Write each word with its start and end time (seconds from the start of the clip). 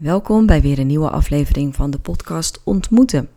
Welkom 0.00 0.46
bij 0.46 0.60
weer 0.60 0.78
een 0.78 0.86
nieuwe 0.86 1.10
aflevering 1.10 1.74
van 1.74 1.90
de 1.90 1.98
podcast 1.98 2.60
Ontmoeten. 2.64 3.28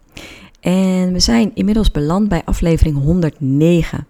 En 0.60 1.14
we 1.14 1.20
zijn 1.20 1.52
inmiddels 1.56 1.92
beland 1.92 2.28
bij 2.28 2.42
aflevering 2.46 2.98
109. 2.98 4.08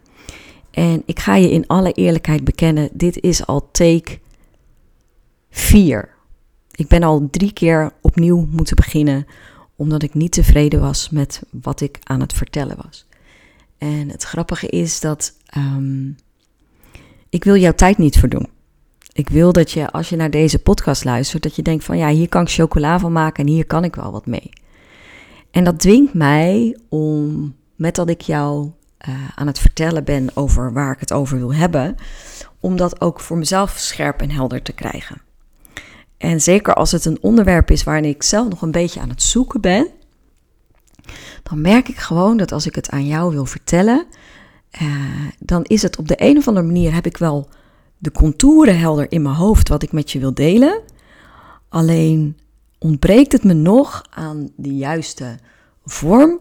En 0.72 1.04
ik 1.06 1.20
ga 1.20 1.36
je 1.36 1.52
in 1.52 1.68
alle 1.68 1.92
eerlijkheid 1.92 2.44
bekennen, 2.44 2.90
dit 2.94 3.20
is 3.20 3.46
al 3.46 3.72
take 3.72 4.20
4. 5.50 6.10
Ik 6.72 6.88
ben 6.88 7.04
al 7.04 7.28
drie 7.32 7.54
keer 7.54 7.92
opnieuw 8.02 8.48
moeten 8.52 8.76
beginnen, 8.76 9.26
omdat 9.76 10.04
ik 10.04 10.14
niet 10.14 10.32
tevreden 10.32 10.80
was 10.80 11.10
met 11.10 11.42
wat 11.52 11.82
ik 11.82 12.00
aan 12.04 12.20
het 12.20 12.34
vertellen 12.34 12.78
was. 12.84 13.06
En 13.78 14.10
het 14.10 14.24
grappige 14.24 14.68
is 14.68 15.00
dat 15.00 15.34
um, 15.58 16.16
ik 17.30 17.44
wil 17.44 17.56
jouw 17.56 17.74
tijd 17.74 17.98
niet 17.98 18.20
verdoen. 18.20 18.53
Ik 19.14 19.30
wil 19.30 19.52
dat 19.52 19.72
je, 19.72 19.92
als 19.92 20.10
je 20.10 20.16
naar 20.16 20.30
deze 20.30 20.60
podcast 20.60 21.04
luistert, 21.04 21.44
dat 21.44 21.56
je 21.56 21.62
denkt 21.62 21.84
van 21.84 21.98
ja, 21.98 22.10
hier 22.10 22.30
kan 22.30 22.42
ik 22.42 22.50
chocola 22.50 23.00
van 23.00 23.12
maken 23.12 23.46
en 23.46 23.52
hier 23.52 23.66
kan 23.66 23.84
ik 23.84 23.96
wel 23.96 24.12
wat 24.12 24.26
mee. 24.26 24.50
En 25.52 25.64
dat 25.64 25.80
dwingt 25.80 26.14
mij 26.14 26.78
om, 26.90 27.56
met 27.76 27.96
dat 27.96 28.10
ik 28.10 28.22
jou 28.22 28.72
uh, 29.08 29.16
aan 29.36 29.48
het 29.48 29.60
vertellen 29.60 30.04
ben 30.04 30.30
over 30.34 30.74
waar 30.74 30.92
ik 30.92 31.00
het 31.00 31.14
over 31.14 31.38
wil 31.38 31.54
hebben, 31.54 31.96
om 32.60 32.76
dat 32.76 33.02
ook 33.02 33.20
voor 33.20 33.38
mezelf 33.38 33.78
scherp 33.78 34.22
en 34.22 34.32
helder 34.32 34.62
te 34.62 34.74
krijgen. 34.74 35.22
En 36.18 36.42
zeker 36.42 36.74
als 36.74 36.92
het 36.92 37.06
een 37.06 37.22
onderwerp 37.22 37.72
is 37.72 37.84
waarin 37.84 38.06
ik 38.06 38.24
zelf 38.24 38.50
nog 38.50 38.62
een 38.62 38.72
beetje 38.72 39.00
aan 39.00 39.10
het 39.10 39.24
zoeken 39.24 39.62
ben, 39.62 39.88
dan 41.44 41.62
merk 41.62 41.90
ik 41.90 41.98
gewoon 41.98 42.38
dat 42.38 42.52
als 42.52 42.66
ik 42.66 42.76
het 42.76 42.90
aan 42.90 43.08
jou 43.08 43.32
wil 43.34 43.46
vertellen, 43.46 44.06
uh, 44.82 44.96
dan 45.40 45.64
is 45.64 45.82
het 45.82 45.98
op 45.98 46.08
de 46.08 46.16
een 46.18 46.38
of 46.38 46.48
andere 46.48 46.66
manier 46.66 46.94
heb 46.94 47.06
ik 47.06 47.18
wel 47.18 47.50
de 48.04 48.12
contouren 48.12 48.80
helder 48.80 49.12
in 49.12 49.22
mijn 49.22 49.36
hoofd 49.36 49.70
wat 49.70 49.84
ik 49.84 49.92
met 49.92 50.12
je 50.12 50.20
wil 50.20 50.34
delen. 50.34 50.82
Alleen 51.70 52.38
ontbreekt 52.80 53.32
het 53.32 53.44
me 53.44 53.54
nog 53.54 54.04
aan 54.10 54.52
de 54.56 54.76
juiste 54.76 55.38
vorm 55.86 56.40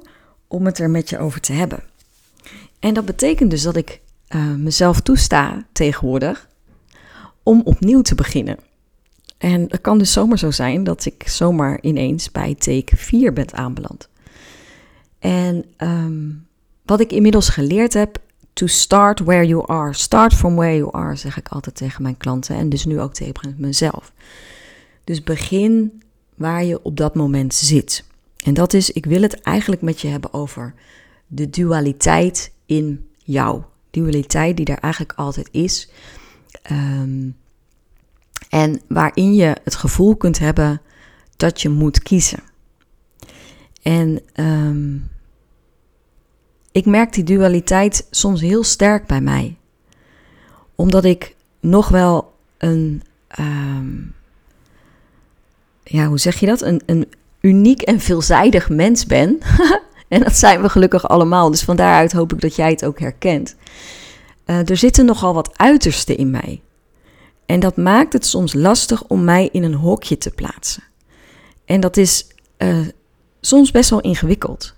om 0.49 0.67
het 0.67 0.79
er 0.79 0.91
met 0.91 1.09
je 1.09 1.19
over 1.19 1.41
te 1.41 1.53
hebben. 1.53 1.83
En 2.79 2.95
dat 2.95 3.05
betekent 3.05 3.51
dus 3.51 3.63
dat 3.63 3.77
ik 3.77 4.01
uh, 4.29 4.55
mezelf 4.55 5.01
toesta 5.01 5.67
tegenwoordig 5.73 6.49
om 7.43 7.61
opnieuw 7.65 8.03
te 8.03 8.15
beginnen. 8.15 8.59
En 9.39 9.61
het 9.61 9.81
kan 9.81 9.99
dus 9.99 10.13
zomaar 10.13 10.39
zo 10.39 10.51
zijn 10.51 10.85
dat 10.85 11.05
ik 11.05 11.29
zomaar 11.29 11.79
ineens 11.81 12.31
bij 12.31 12.55
take 12.55 12.97
4 12.97 13.33
ben 13.33 13.55
aanbeland. 13.55 14.09
En 15.19 15.65
um, 15.79 16.47
wat 16.85 17.01
ik 17.01 17.13
inmiddels 17.13 17.49
geleerd 17.49 17.93
heb, 17.93 18.19
to 18.53 18.67
start 18.67 19.21
where 19.21 19.47
you 19.47 19.67
are. 19.67 19.93
Start 19.93 20.35
from 20.35 20.55
where 20.55 20.77
you 20.77 20.93
are, 20.93 21.17
zeg 21.17 21.37
ik 21.37 21.49
altijd 21.49 21.77
tegen 21.77 22.03
mijn 22.03 22.17
klanten 22.17 22.57
en 22.57 22.69
dus 22.69 22.85
nu 22.85 23.01
ook 23.01 23.15
tegen 23.15 23.55
mezelf. 23.59 24.13
Dus 25.05 25.23
begin 25.23 26.03
waar 26.35 26.65
je 26.65 26.83
op 26.83 26.97
dat 26.97 27.15
moment 27.15 27.55
zit. 27.55 28.05
En 28.45 28.55
dat 28.55 28.73
is, 28.73 28.91
ik 28.91 29.07
wil 29.07 29.23
het 29.23 29.41
eigenlijk 29.41 29.83
met 29.83 30.01
je 30.01 30.09
hebben 30.09 30.33
over 30.33 30.75
de 31.27 31.51
dualiteit 31.51 32.53
in 32.67 33.07
jou. 33.17 33.63
Dualiteit 33.91 34.57
die 34.57 34.67
er 34.67 34.79
eigenlijk 34.79 35.13
altijd 35.17 35.49
is. 35.51 35.91
Um, 36.71 37.37
en 38.49 38.81
waarin 38.89 39.35
je 39.35 39.57
het 39.65 39.75
gevoel 39.75 40.17
kunt 40.17 40.39
hebben 40.39 40.81
dat 41.37 41.61
je 41.61 41.69
moet 41.69 42.03
kiezen. 42.03 42.43
En 43.83 44.23
um, 44.35 45.11
ik 46.73 46.87
merk 46.87 47.13
die 47.13 47.25
dualiteit 47.25 48.07
soms 48.11 48.41
heel 48.41 48.65
sterk 48.65 49.07
bij 49.07 49.21
mij. 49.21 49.57
Omdat 50.75 51.05
ik 51.05 51.37
nog 51.61 51.89
wel 51.89 52.33
een, 52.59 53.03
um, 53.39 54.15
ja, 55.83 56.07
hoe 56.07 56.19
zeg 56.19 56.41
je 56.41 56.47
dat? 56.47 56.63
Een, 56.63 56.83
een 56.87 57.13
uniek 57.41 57.83
en 57.83 58.01
veelzijdig 58.01 58.69
mens 58.69 59.07
ben. 59.07 59.39
en 60.09 60.21
dat 60.21 60.35
zijn 60.35 60.63
we 60.63 60.69
gelukkig 60.69 61.09
allemaal. 61.09 61.51
Dus 61.51 61.63
van 61.63 61.77
daaruit 61.77 62.13
hoop 62.13 62.33
ik 62.33 62.41
dat 62.41 62.57
jij 62.57 62.71
het 62.71 62.85
ook 62.85 63.01
herkent. 63.01 63.57
Uh, 64.47 64.69
er 64.69 64.77
zitten 64.77 65.05
nogal 65.05 65.35
wat 65.35 65.59
uitersten 65.59 66.17
in 66.17 66.31
mij. 66.31 66.63
En 67.47 67.61
dat 67.61 67.77
maakt 67.77 68.13
het 68.13 68.27
soms 68.27 68.55
lastig 68.55 69.05
om 69.05 69.25
mij 69.25 69.49
in 69.53 69.63
een 69.63 69.75
hokje 69.75 70.19
te 70.19 70.31
plaatsen. 70.31 70.83
En 71.65 71.81
dat 71.81 71.97
is 71.97 72.27
uh, 72.59 72.79
soms 73.41 73.71
best 73.71 73.91
wel 73.91 74.01
ingewikkeld. 74.01 74.75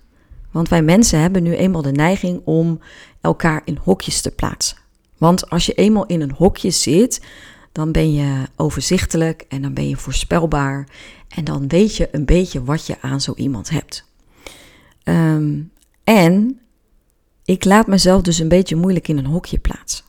Want 0.55 0.69
wij 0.69 0.81
mensen 0.81 1.19
hebben 1.19 1.43
nu 1.43 1.55
eenmaal 1.55 1.81
de 1.81 1.91
neiging 1.91 2.41
om 2.45 2.79
elkaar 3.21 3.61
in 3.65 3.79
hokjes 3.83 4.21
te 4.21 4.31
plaatsen. 4.31 4.77
Want 5.17 5.49
als 5.49 5.65
je 5.65 5.73
eenmaal 5.73 6.05
in 6.05 6.21
een 6.21 6.31
hokje 6.31 6.69
zit, 6.69 7.21
dan 7.71 7.91
ben 7.91 8.13
je 8.13 8.43
overzichtelijk 8.55 9.45
en 9.49 9.61
dan 9.61 9.73
ben 9.73 9.89
je 9.89 9.95
voorspelbaar. 9.97 10.87
En 11.27 11.43
dan 11.43 11.67
weet 11.67 11.95
je 11.95 12.09
een 12.11 12.25
beetje 12.25 12.63
wat 12.63 12.85
je 12.85 13.01
aan 13.01 13.21
zo 13.21 13.33
iemand 13.35 13.69
hebt. 13.69 14.05
Um, 15.03 15.71
en 16.03 16.59
ik 17.45 17.65
laat 17.65 17.87
mezelf 17.87 18.21
dus 18.21 18.39
een 18.39 18.47
beetje 18.47 18.75
moeilijk 18.75 19.07
in 19.07 19.17
een 19.17 19.25
hokje 19.25 19.59
plaatsen. 19.59 20.05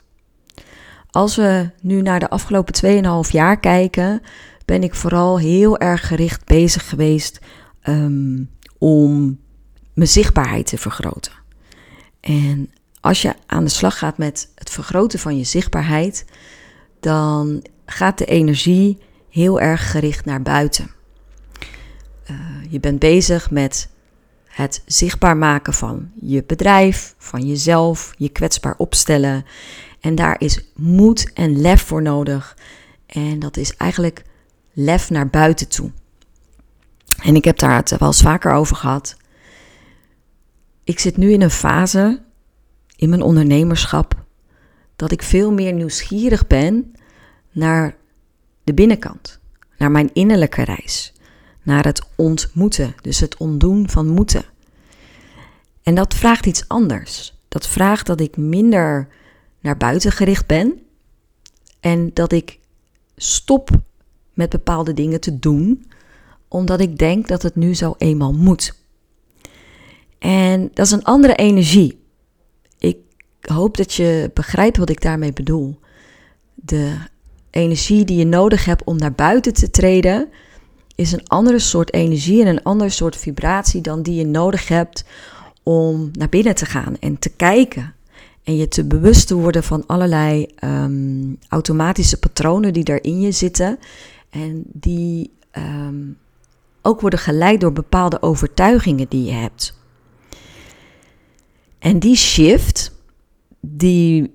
Als 1.11 1.37
we 1.37 1.71
nu 1.81 2.03
naar 2.03 2.21
de 2.21 2.31
afgelopen 2.31 3.25
2,5 3.27 3.31
jaar 3.31 3.61
kijken, 3.61 4.23
ben 4.65 4.83
ik 4.83 4.95
vooral 4.95 5.39
heel 5.39 5.79
erg 5.79 6.07
gericht 6.07 6.45
bezig 6.45 6.89
geweest 6.89 7.39
um, 7.89 8.51
om 8.79 9.39
mijn 9.97 10.09
zichtbaarheid 10.09 10.67
te 10.67 10.79
vergroten. 10.79 11.33
En 12.21 12.71
als 13.01 13.23
je 13.23 13.35
aan 13.47 13.65
de 13.65 13.71
slag 13.71 13.99
gaat 13.99 14.19
met 14.19 14.51
het 14.55 14.71
vergroten 14.71 15.19
van 15.19 15.39
je 15.39 15.45
zichtbaarheid, 15.45 16.25
dan 17.01 17.65
gaat 17.87 18.19
de 18.19 18.25
energie 18.25 18.99
heel 19.31 19.61
erg 19.61 19.91
gericht 19.91 20.25
naar 20.25 20.43
buiten. 20.43 20.91
Uh, 22.31 22.37
je 22.69 22.81
bent 22.81 22.99
bezig 22.99 23.51
met 23.51 23.89
het 24.47 24.83
zichtbaar 24.87 25.37
maken 25.37 25.73
van 25.73 26.11
je 26.21 26.45
bedrijf, 26.47 27.15
van 27.19 27.47
jezelf, 27.47 28.15
je 28.17 28.29
kwetsbaar 28.29 28.75
opstellen. 28.77 29.45
En 30.01 30.15
daar 30.15 30.41
is 30.41 30.61
moed 30.75 31.33
en 31.33 31.61
lef 31.61 31.83
voor 31.83 32.03
nodig. 32.03 32.57
En 33.07 33.39
dat 33.39 33.57
is 33.57 33.77
eigenlijk 33.77 34.25
lef 34.73 35.11
naar 35.11 35.29
buiten 35.29 35.69
toe. 35.69 35.91
En 37.23 37.35
ik 37.35 37.45
heb 37.45 37.59
daar 37.59 37.77
het 37.77 37.99
wel 37.99 38.09
eens 38.09 38.23
vaker 38.23 38.53
over 38.53 38.77
gehad 38.77 39.17
ik 40.87 40.99
zit 40.99 41.17
nu 41.17 41.33
in 41.33 41.43
een 41.43 41.51
fase 41.51 42.23
in 42.97 43.09
mijn 43.09 43.23
ondernemerschap 43.23 44.25
dat 44.97 45.13
ik 45.13 45.23
veel 45.23 45.53
meer 45.53 45.73
nieuwsgierig 45.73 46.47
ben 46.47 46.93
naar 47.53 47.97
de 48.65 48.75
binnenkant, 48.75 49.41
naar 49.79 49.91
mijn 49.91 50.11
innerlijke 50.13 50.63
reis, 50.63 51.13
naar 51.63 51.85
het 51.85 52.03
ontmoeten, 52.17 52.95
dus 53.01 53.21
het 53.21 53.37
ontdoen 53.37 53.89
van 53.89 54.09
moeten. 54.09 54.45
En 55.83 55.95
dat 55.95 56.15
vraagt 56.15 56.47
iets 56.47 56.69
anders. 56.69 57.39
Dat 57.49 57.69
vraagt 57.69 58.07
dat 58.07 58.21
ik 58.21 58.37
minder 58.37 59.09
naar 59.61 59.77
buiten 59.77 60.13
gericht 60.13 60.47
ben 60.47 60.81
en 61.81 62.11
dat 62.15 62.33
ik 62.33 62.59
stop 63.17 63.71
met 64.35 64.51
bepaalde 64.51 64.93
dingen 64.93 65.21
te 65.21 65.39
doen, 65.39 65.91
omdat 66.49 66.81
ik 66.81 66.99
denk 66.99 67.29
dat 67.29 67.43
het 67.43 67.57
nu 67.57 67.75
zo 67.75 67.95
eenmaal 67.99 68.33
moet. 68.33 68.85
En 70.27 70.71
dat 70.75 70.87
is 70.87 70.93
een 70.93 71.05
andere 71.05 71.35
energie. 71.35 71.99
Ik 72.79 72.99
hoop 73.41 73.77
dat 73.77 73.95
je 73.95 74.31
begrijpt 74.35 74.77
wat 74.77 74.89
ik 74.89 75.01
daarmee 75.01 75.33
bedoel. 75.33 75.79
De 76.55 76.95
energie 77.51 78.05
die 78.05 78.19
je 78.19 78.25
nodig 78.25 78.65
hebt 78.65 78.85
om 78.85 78.97
naar 78.97 79.13
buiten 79.13 79.55
te 79.55 79.71
treden, 79.71 80.29
is 80.95 81.13
een 81.13 81.29
andere 81.29 81.59
soort 81.59 81.93
energie 81.93 82.41
en 82.41 82.47
een 82.47 82.63
andere 82.63 82.91
soort 82.91 83.17
vibratie 83.17 83.81
dan 83.81 84.03
die 84.03 84.15
je 84.15 84.27
nodig 84.27 84.69
hebt 84.69 85.05
om 85.63 86.11
naar 86.13 86.29
binnen 86.29 86.55
te 86.55 86.67
gaan 86.67 86.99
en 86.99 87.19
te 87.19 87.29
kijken. 87.29 87.95
En 88.45 88.57
je 88.57 88.69
te 88.69 88.85
bewust 88.85 89.27
te 89.27 89.35
worden 89.35 89.63
van 89.63 89.87
allerlei 89.87 90.47
um, 90.65 91.39
automatische 91.49 92.19
patronen 92.19 92.73
die 92.73 92.85
er 92.85 93.05
in 93.05 93.21
je 93.21 93.33
zitten. 93.33 93.79
En 94.31 94.63
die 94.65 95.31
um, 95.59 96.19
ook 96.83 97.01
worden 97.01 97.19
geleid 97.19 97.61
door 97.61 97.73
bepaalde 97.73 98.23
overtuigingen 98.23 99.07
die 99.09 99.25
je 99.25 99.33
hebt. 99.33 99.76
En 101.79 101.99
die 101.99 102.17
shift, 102.17 102.93
die 103.61 104.35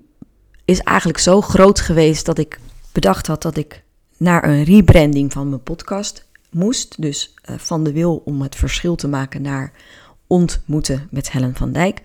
is 0.64 0.80
eigenlijk 0.80 1.18
zo 1.18 1.40
groot 1.40 1.80
geweest 1.80 2.26
dat 2.26 2.38
ik 2.38 2.60
bedacht 2.92 3.26
had 3.26 3.42
dat 3.42 3.56
ik 3.56 3.82
naar 4.16 4.44
een 4.44 4.64
rebranding 4.64 5.32
van 5.32 5.48
mijn 5.48 5.62
podcast 5.62 6.28
moest. 6.50 7.02
Dus 7.02 7.34
uh, 7.50 7.58
van 7.58 7.84
de 7.84 7.92
wil 7.92 8.22
om 8.24 8.42
het 8.42 8.54
verschil 8.54 8.94
te 8.94 9.08
maken 9.08 9.42
naar 9.42 9.72
ontmoeten 10.26 11.08
met 11.10 11.30
Helen 11.30 11.54
van 11.54 11.72
Dijk. 11.72 12.02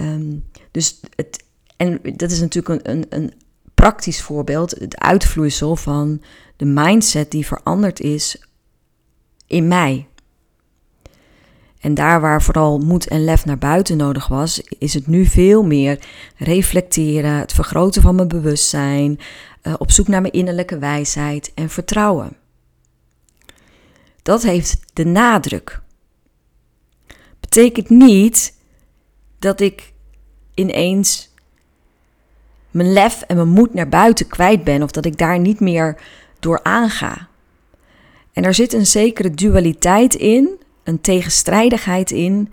Um, 0.00 0.44
dus 0.70 1.00
het, 1.14 1.44
en 1.76 2.00
dat 2.16 2.30
is 2.30 2.40
natuurlijk 2.40 2.86
een, 2.86 2.92
een, 2.92 3.06
een 3.08 3.32
praktisch 3.74 4.22
voorbeeld, 4.22 4.70
het 4.70 4.98
uitvloeisel 4.98 5.76
van 5.76 6.22
de 6.56 6.64
mindset 6.64 7.30
die 7.30 7.46
veranderd 7.46 8.00
is 8.00 8.44
in 9.46 9.68
mij. 9.68 10.06
En 11.82 11.94
daar 11.94 12.20
waar 12.20 12.42
vooral 12.42 12.78
moed 12.78 13.08
en 13.08 13.24
lef 13.24 13.44
naar 13.44 13.58
buiten 13.58 13.96
nodig 13.96 14.28
was, 14.28 14.60
is 14.78 14.94
het 14.94 15.06
nu 15.06 15.26
veel 15.26 15.62
meer 15.62 15.98
reflecteren, 16.36 17.34
het 17.34 17.52
vergroten 17.52 18.02
van 18.02 18.14
mijn 18.14 18.28
bewustzijn, 18.28 19.18
uh, 19.62 19.74
op 19.78 19.90
zoek 19.90 20.08
naar 20.08 20.20
mijn 20.20 20.32
innerlijke 20.32 20.78
wijsheid 20.78 21.52
en 21.54 21.70
vertrouwen. 21.70 22.36
dat 24.22 24.42
heeft 24.42 24.80
de 24.92 25.04
nadruk. 25.04 25.80
Betekent 27.40 27.88
niet 27.88 28.54
dat 29.38 29.60
ik 29.60 29.92
ineens 30.54 31.30
mijn 32.70 32.92
lef 32.92 33.22
en 33.22 33.36
mijn 33.36 33.48
moed 33.48 33.74
naar 33.74 33.88
buiten 33.88 34.26
kwijt 34.26 34.64
ben 34.64 34.82
of 34.82 34.90
dat 34.90 35.04
ik 35.04 35.18
daar 35.18 35.38
niet 35.38 35.60
meer 35.60 36.00
door 36.40 36.62
aanga. 36.62 37.28
En 38.32 38.44
er 38.44 38.54
zit 38.54 38.72
een 38.72 38.86
zekere 38.86 39.30
dualiteit 39.30 40.14
in, 40.14 40.61
een 40.84 41.00
tegenstrijdigheid 41.00 42.10
in, 42.10 42.52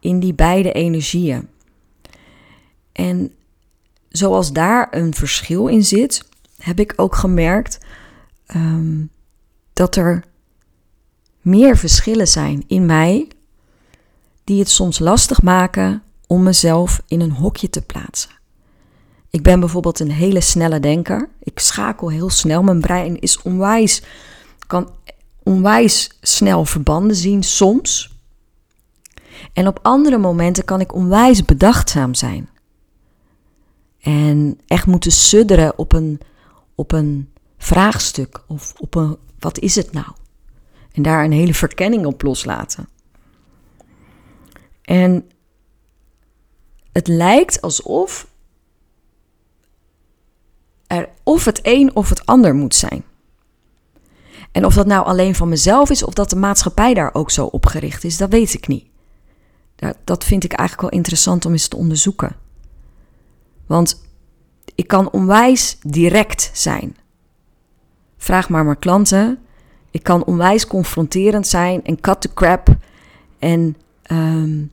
in 0.00 0.20
die 0.20 0.34
beide 0.34 0.72
energieën. 0.72 1.48
En 2.92 3.32
zoals 4.08 4.52
daar 4.52 4.88
een 4.90 5.14
verschil 5.14 5.66
in 5.66 5.84
zit, 5.84 6.24
heb 6.58 6.80
ik 6.80 6.92
ook 6.96 7.14
gemerkt 7.14 7.78
um, 8.54 9.10
dat 9.72 9.96
er 9.96 10.24
meer 11.40 11.76
verschillen 11.76 12.28
zijn 12.28 12.64
in 12.66 12.86
mij 12.86 13.28
die 14.44 14.58
het 14.58 14.70
soms 14.70 14.98
lastig 14.98 15.42
maken 15.42 16.02
om 16.26 16.42
mezelf 16.42 17.02
in 17.06 17.20
een 17.20 17.32
hokje 17.32 17.70
te 17.70 17.82
plaatsen. 17.82 18.30
Ik 19.30 19.42
ben 19.42 19.60
bijvoorbeeld 19.60 20.00
een 20.00 20.10
hele 20.10 20.40
snelle 20.40 20.80
denker. 20.80 21.28
Ik 21.42 21.58
schakel 21.58 22.10
heel 22.10 22.30
snel. 22.30 22.62
Mijn 22.62 22.80
brein 22.80 23.20
is 23.20 23.42
onwijs, 23.42 24.02
kan 24.66 24.90
onwijs 25.42 26.18
snel 26.20 26.64
verbanden 26.64 27.16
zien 27.16 27.42
soms. 27.42 28.18
En 29.52 29.66
op 29.66 29.78
andere 29.82 30.18
momenten 30.18 30.64
kan 30.64 30.80
ik 30.80 30.94
onwijs 30.94 31.44
bedachtzaam 31.44 32.14
zijn. 32.14 32.48
En 34.00 34.58
echt 34.66 34.86
moeten 34.86 35.12
sudderen 35.12 35.78
op 35.78 35.92
een, 35.92 36.20
op 36.74 36.92
een 36.92 37.32
vraagstuk 37.58 38.42
of 38.46 38.72
op 38.78 38.94
een 38.94 39.16
wat 39.40 39.58
is 39.58 39.74
het 39.74 39.92
nou? 39.92 40.06
En 40.92 41.02
daar 41.02 41.24
een 41.24 41.32
hele 41.32 41.54
verkenning 41.54 42.06
op 42.06 42.22
loslaten. 42.22 42.88
En 44.82 45.30
het 46.92 47.08
lijkt 47.08 47.60
alsof 47.60 48.28
er 50.86 51.08
of 51.22 51.44
het 51.44 51.60
een 51.62 51.94
of 51.94 52.08
het 52.08 52.26
ander 52.26 52.54
moet 52.54 52.74
zijn. 52.74 53.04
En 54.52 54.64
of 54.64 54.74
dat 54.74 54.86
nou 54.86 55.06
alleen 55.06 55.34
van 55.34 55.48
mezelf 55.48 55.90
is 55.90 56.02
of 56.02 56.14
dat 56.14 56.30
de 56.30 56.36
maatschappij 56.36 56.94
daar 56.94 57.14
ook 57.14 57.30
zo 57.30 57.46
op 57.46 57.66
gericht 57.66 58.04
is, 58.04 58.16
dat 58.16 58.30
weet 58.30 58.54
ik 58.54 58.68
niet. 58.68 58.88
Dat 60.04 60.24
vind 60.24 60.44
ik 60.44 60.52
eigenlijk 60.52 60.90
wel 60.90 60.98
interessant 60.98 61.44
om 61.44 61.52
eens 61.52 61.68
te 61.68 61.76
onderzoeken. 61.76 62.36
Want 63.66 64.02
ik 64.74 64.86
kan 64.86 65.10
onwijs 65.10 65.76
direct 65.82 66.50
zijn. 66.52 66.96
Vraag 68.16 68.48
maar 68.48 68.64
mijn 68.64 68.78
klanten. 68.78 69.38
Ik 69.90 70.02
kan 70.02 70.24
onwijs 70.24 70.66
confronterend 70.66 71.46
zijn 71.46 71.84
en 71.84 72.00
cut 72.00 72.20
the 72.20 72.34
crap 72.34 72.76
en 73.38 73.76
um, 74.12 74.70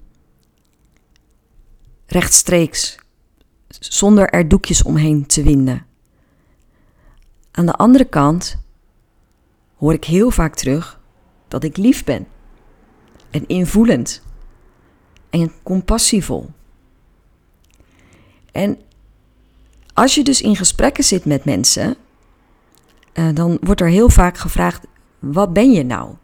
rechtstreeks, 2.06 2.96
zonder 3.70 4.30
er 4.30 4.48
doekjes 4.48 4.84
omheen 4.84 5.26
te 5.26 5.44
winden. 5.44 5.86
Aan 7.52 7.66
de 7.66 7.74
andere 7.74 8.06
kant 8.06 8.58
hoor 9.78 9.94
ik 9.94 10.04
heel 10.04 10.32
vaak 10.32 10.56
terug 10.56 11.00
dat 11.48 11.64
ik 11.64 11.78
lief 11.78 12.04
ben 12.04 12.28
en 13.30 13.48
invoelend 13.48 14.22
en 15.30 15.52
compassievol. 15.64 16.50
En 18.52 18.80
als 19.94 20.16
je 20.16 20.24
dus 20.24 20.42
in 20.42 20.56
gesprekken 20.56 21.04
zit 21.04 21.26
met 21.26 21.46
mensen, 21.46 21.96
uh, 23.14 23.30
dan 23.34 23.58
wordt 23.62 23.82
er 23.82 23.90
heel 23.90 24.10
vaak 24.10 24.38
gevraagd: 24.38 24.86
wat 25.20 25.54
ben 25.54 25.72
je 25.72 25.84
nou? 25.84 26.16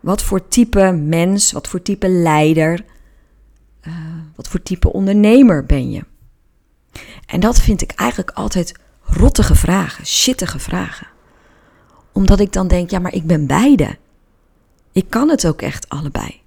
Wat 0.00 0.22
voor 0.22 0.48
type 0.48 0.92
mens, 0.92 1.52
wat 1.52 1.68
voor 1.68 1.82
type 1.82 2.08
leider, 2.08 2.84
uh, 3.82 3.94
wat 4.34 4.48
voor 4.48 4.62
type 4.62 4.92
ondernemer 4.92 5.66
ben 5.66 5.90
je? 5.90 6.04
En 7.26 7.40
dat 7.40 7.60
vind 7.60 7.82
ik 7.82 7.90
eigenlijk 7.90 8.30
altijd 8.30 8.74
rottige 9.00 9.54
vragen, 9.54 10.06
shittige 10.06 10.58
vragen. 10.58 11.06
Omdat 12.14 12.40
ik 12.40 12.52
dan 12.52 12.68
denk, 12.68 12.90
ja, 12.90 12.98
maar 12.98 13.14
ik 13.14 13.26
ben 13.26 13.46
beide. 13.46 13.96
Ik 14.92 15.04
kan 15.08 15.28
het 15.28 15.46
ook 15.46 15.62
echt 15.62 15.88
allebei. 15.88 16.40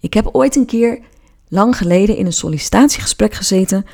Ik 0.00 0.14
heb 0.14 0.28
ooit 0.32 0.56
een 0.56 0.66
keer 0.66 0.98
lang 1.48 1.76
geleden 1.76 2.16
in 2.16 2.26
een 2.26 2.32
sollicitatiegesprek 2.32 3.34
gezeten 3.34 3.84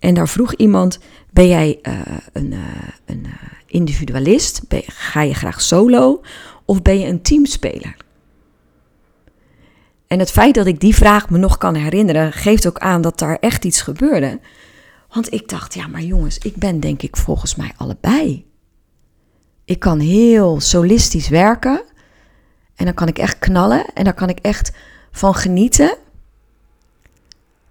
en 0.00 0.14
daar 0.14 0.28
vroeg 0.28 0.54
iemand: 0.54 0.98
Ben 1.30 1.48
jij 1.48 1.78
uh, 1.82 2.00
een, 2.32 2.52
uh, 2.52 2.60
een 3.04 3.22
uh, 3.26 3.32
individualist? 3.66 4.62
Je, 4.68 4.82
ga 4.86 5.22
je 5.22 5.34
graag 5.34 5.60
solo? 5.60 6.20
Of 6.64 6.82
ben 6.82 6.98
je 6.98 7.06
een 7.06 7.22
teamspeler? 7.22 7.96
En 10.06 10.18
het 10.18 10.30
feit 10.30 10.54
dat 10.54 10.66
ik 10.66 10.80
die 10.80 10.94
vraag 10.94 11.30
me 11.30 11.38
nog 11.38 11.58
kan 11.58 11.74
herinneren, 11.74 12.32
geeft 12.32 12.66
ook 12.66 12.78
aan 12.78 13.00
dat 13.00 13.18
daar 13.18 13.36
echt 13.40 13.64
iets 13.64 13.80
gebeurde. 13.80 14.40
Want 15.10 15.32
ik 15.32 15.48
dacht, 15.48 15.74
ja, 15.74 15.86
maar 15.86 16.02
jongens, 16.02 16.38
ik 16.38 16.56
ben 16.56 16.80
denk 16.80 17.02
ik 17.02 17.16
volgens 17.16 17.54
mij 17.54 17.72
allebei. 17.76 18.46
Ik 19.64 19.78
kan 19.78 19.98
heel 20.00 20.60
solistisch 20.60 21.28
werken. 21.28 21.82
En 22.74 22.84
dan 22.84 22.94
kan 22.94 23.08
ik 23.08 23.18
echt 23.18 23.38
knallen. 23.38 23.84
En 23.94 24.04
daar 24.04 24.14
kan 24.14 24.28
ik 24.28 24.38
echt 24.38 24.72
van 25.10 25.34
genieten. 25.34 25.96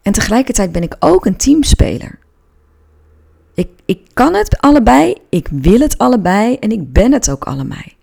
En 0.01 0.11
tegelijkertijd 0.11 0.71
ben 0.71 0.83
ik 0.83 0.95
ook 0.99 1.25
een 1.25 1.37
teamspeler. 1.37 2.19
Ik, 3.53 3.69
ik 3.85 3.99
kan 4.13 4.33
het 4.33 4.57
allebei, 4.57 5.15
ik 5.29 5.47
wil 5.51 5.79
het 5.79 5.97
allebei 5.97 6.55
en 6.55 6.71
ik 6.71 6.93
ben 6.93 7.11
het 7.11 7.29
ook 7.29 7.43
allebei. 7.43 7.93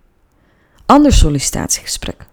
Ander 0.86 1.12
sollicitatiegesprek. 1.12 2.26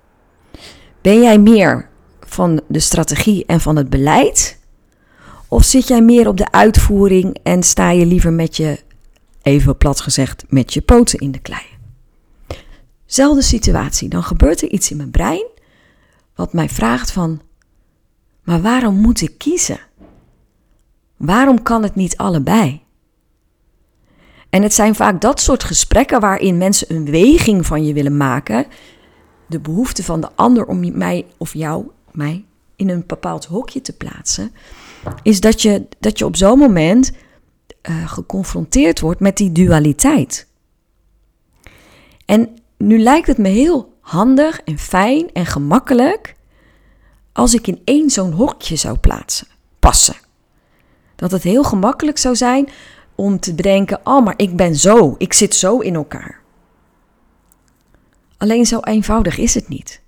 Ben 1.02 1.22
jij 1.22 1.40
meer 1.40 1.90
van 2.20 2.62
de 2.68 2.80
strategie 2.80 3.46
en 3.46 3.60
van 3.60 3.76
het 3.76 3.90
beleid? 3.90 4.60
Of 5.48 5.64
zit 5.64 5.88
jij 5.88 6.02
meer 6.02 6.28
op 6.28 6.38
de 6.38 6.52
uitvoering 6.52 7.38
en 7.44 7.64
sta 7.64 7.90
je 7.90 8.06
liever 8.06 8.34
met 8.34 8.58
je, 8.58 8.80
even 9.48 9.78
plat 9.78 10.00
gezegd, 10.00 10.46
met 10.50 10.74
je 10.74 10.82
poten 10.82 11.20
in 11.20 11.32
de 11.32 11.40
klei? 11.40 11.66
Zelfde 13.06 13.42
situatie, 13.42 14.10
dan 14.10 14.24
gebeurt 14.24 14.62
er 14.62 14.70
iets 14.70 14.92
in 14.92 14.98
mijn 14.98 15.12
brein 15.12 15.46
wat 16.36 16.54
mij 16.54 16.70
vraagt 16.70 17.12
van, 17.12 17.42
maar 18.44 18.62
waarom 18.62 18.96
moet 18.96 19.22
ik 19.22 19.38
kiezen? 19.38 19.80
Waarom 21.18 21.64
kan 21.64 21.84
het 21.84 21.96
niet 21.96 22.18
allebei? 22.18 22.82
En 24.50 24.64
het 24.64 24.74
zijn 24.74 24.96
vaak 24.96 25.22
dat 25.22 25.40
soort 25.40 25.64
gesprekken 25.64 26.20
waarin 26.20 26.58
mensen 26.58 26.96
een 26.96 27.12
weging 27.12 27.66
van 27.66 27.86
je 27.86 27.94
willen 27.94 28.18
maken. 28.18 28.66
De 29.48 29.60
behoefte 29.60 30.04
van 30.04 30.22
de 30.22 30.30
ander 30.36 30.66
om 30.66 30.98
mij 30.98 31.26
of 31.38 31.54
jou, 31.54 31.86
mij, 32.12 32.46
in 32.76 32.90
een 32.90 33.04
bepaald 33.08 33.46
hokje 33.46 33.82
te 33.82 33.94
plaatsen. 33.94 34.52
Is 35.24 35.40
dat 35.40 35.62
je, 35.62 35.88
dat 36.00 36.18
je 36.18 36.26
op 36.26 36.36
zo'n 36.36 36.60
moment 36.60 37.12
uh, 37.90 38.10
geconfronteerd 38.10 39.00
wordt 39.00 39.20
met 39.20 39.38
die 39.38 39.52
dualiteit. 39.52 40.48
En 42.26 42.50
nu 42.78 43.00
lijkt 43.00 43.28
het 43.28 43.38
me 43.38 43.48
heel 43.48 43.94
handig 44.02 44.62
en 44.62 44.78
fijn 44.78 45.32
en 45.34 45.46
gemakkelijk 45.46 46.36
als 47.32 47.54
ik 47.54 47.68
in 47.68 47.82
één 47.84 48.10
zo'n 48.10 48.32
hokje 48.32 48.76
zou 48.76 48.98
plaatsen, 48.98 49.48
passen. 49.80 50.16
Dat 51.16 51.32
het 51.32 51.44
heel 51.44 51.64
gemakkelijk 51.64 52.18
zou 52.18 52.36
zijn 52.36 52.70
om 53.16 53.40
te 53.40 53.54
bedenken: 53.54 54.00
oh, 54.04 54.26
maar 54.26 54.34
ik 54.38 54.56
ben 54.56 54.76
zo, 54.76 55.16
ik 55.18 55.34
zit 55.34 55.56
zo 55.56 55.80
in 55.80 55.96
elkaar. 55.96 56.42
Alleen 58.38 58.66
zo 58.66 58.80
eenvoudig 58.80 59.38
is 59.38 59.54
het 59.54 59.68
niet. 59.68 60.02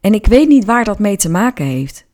En 0.00 0.14
ik 0.14 0.26
weet 0.26 0.48
niet 0.48 0.64
waar 0.64 0.84
dat 0.84 0.98
mee 0.98 1.16
te 1.16 1.28
maken 1.28 1.64
heeft. 1.64 2.04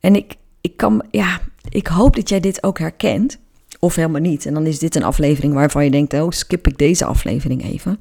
En 0.00 0.16
ik, 0.16 0.36
ik 0.64 0.76
kan, 0.76 1.04
ja, 1.10 1.40
ik 1.68 1.86
hoop 1.86 2.16
dat 2.16 2.28
jij 2.28 2.40
dit 2.40 2.62
ook 2.62 2.78
herkent. 2.78 3.38
Of 3.78 3.94
helemaal 3.94 4.20
niet. 4.20 4.46
En 4.46 4.54
dan 4.54 4.66
is 4.66 4.78
dit 4.78 4.94
een 4.94 5.02
aflevering 5.02 5.54
waarvan 5.54 5.84
je 5.84 5.90
denkt: 5.90 6.14
oh, 6.14 6.30
skip 6.30 6.66
ik 6.66 6.78
deze 6.78 7.04
aflevering 7.04 7.64
even. 7.64 8.00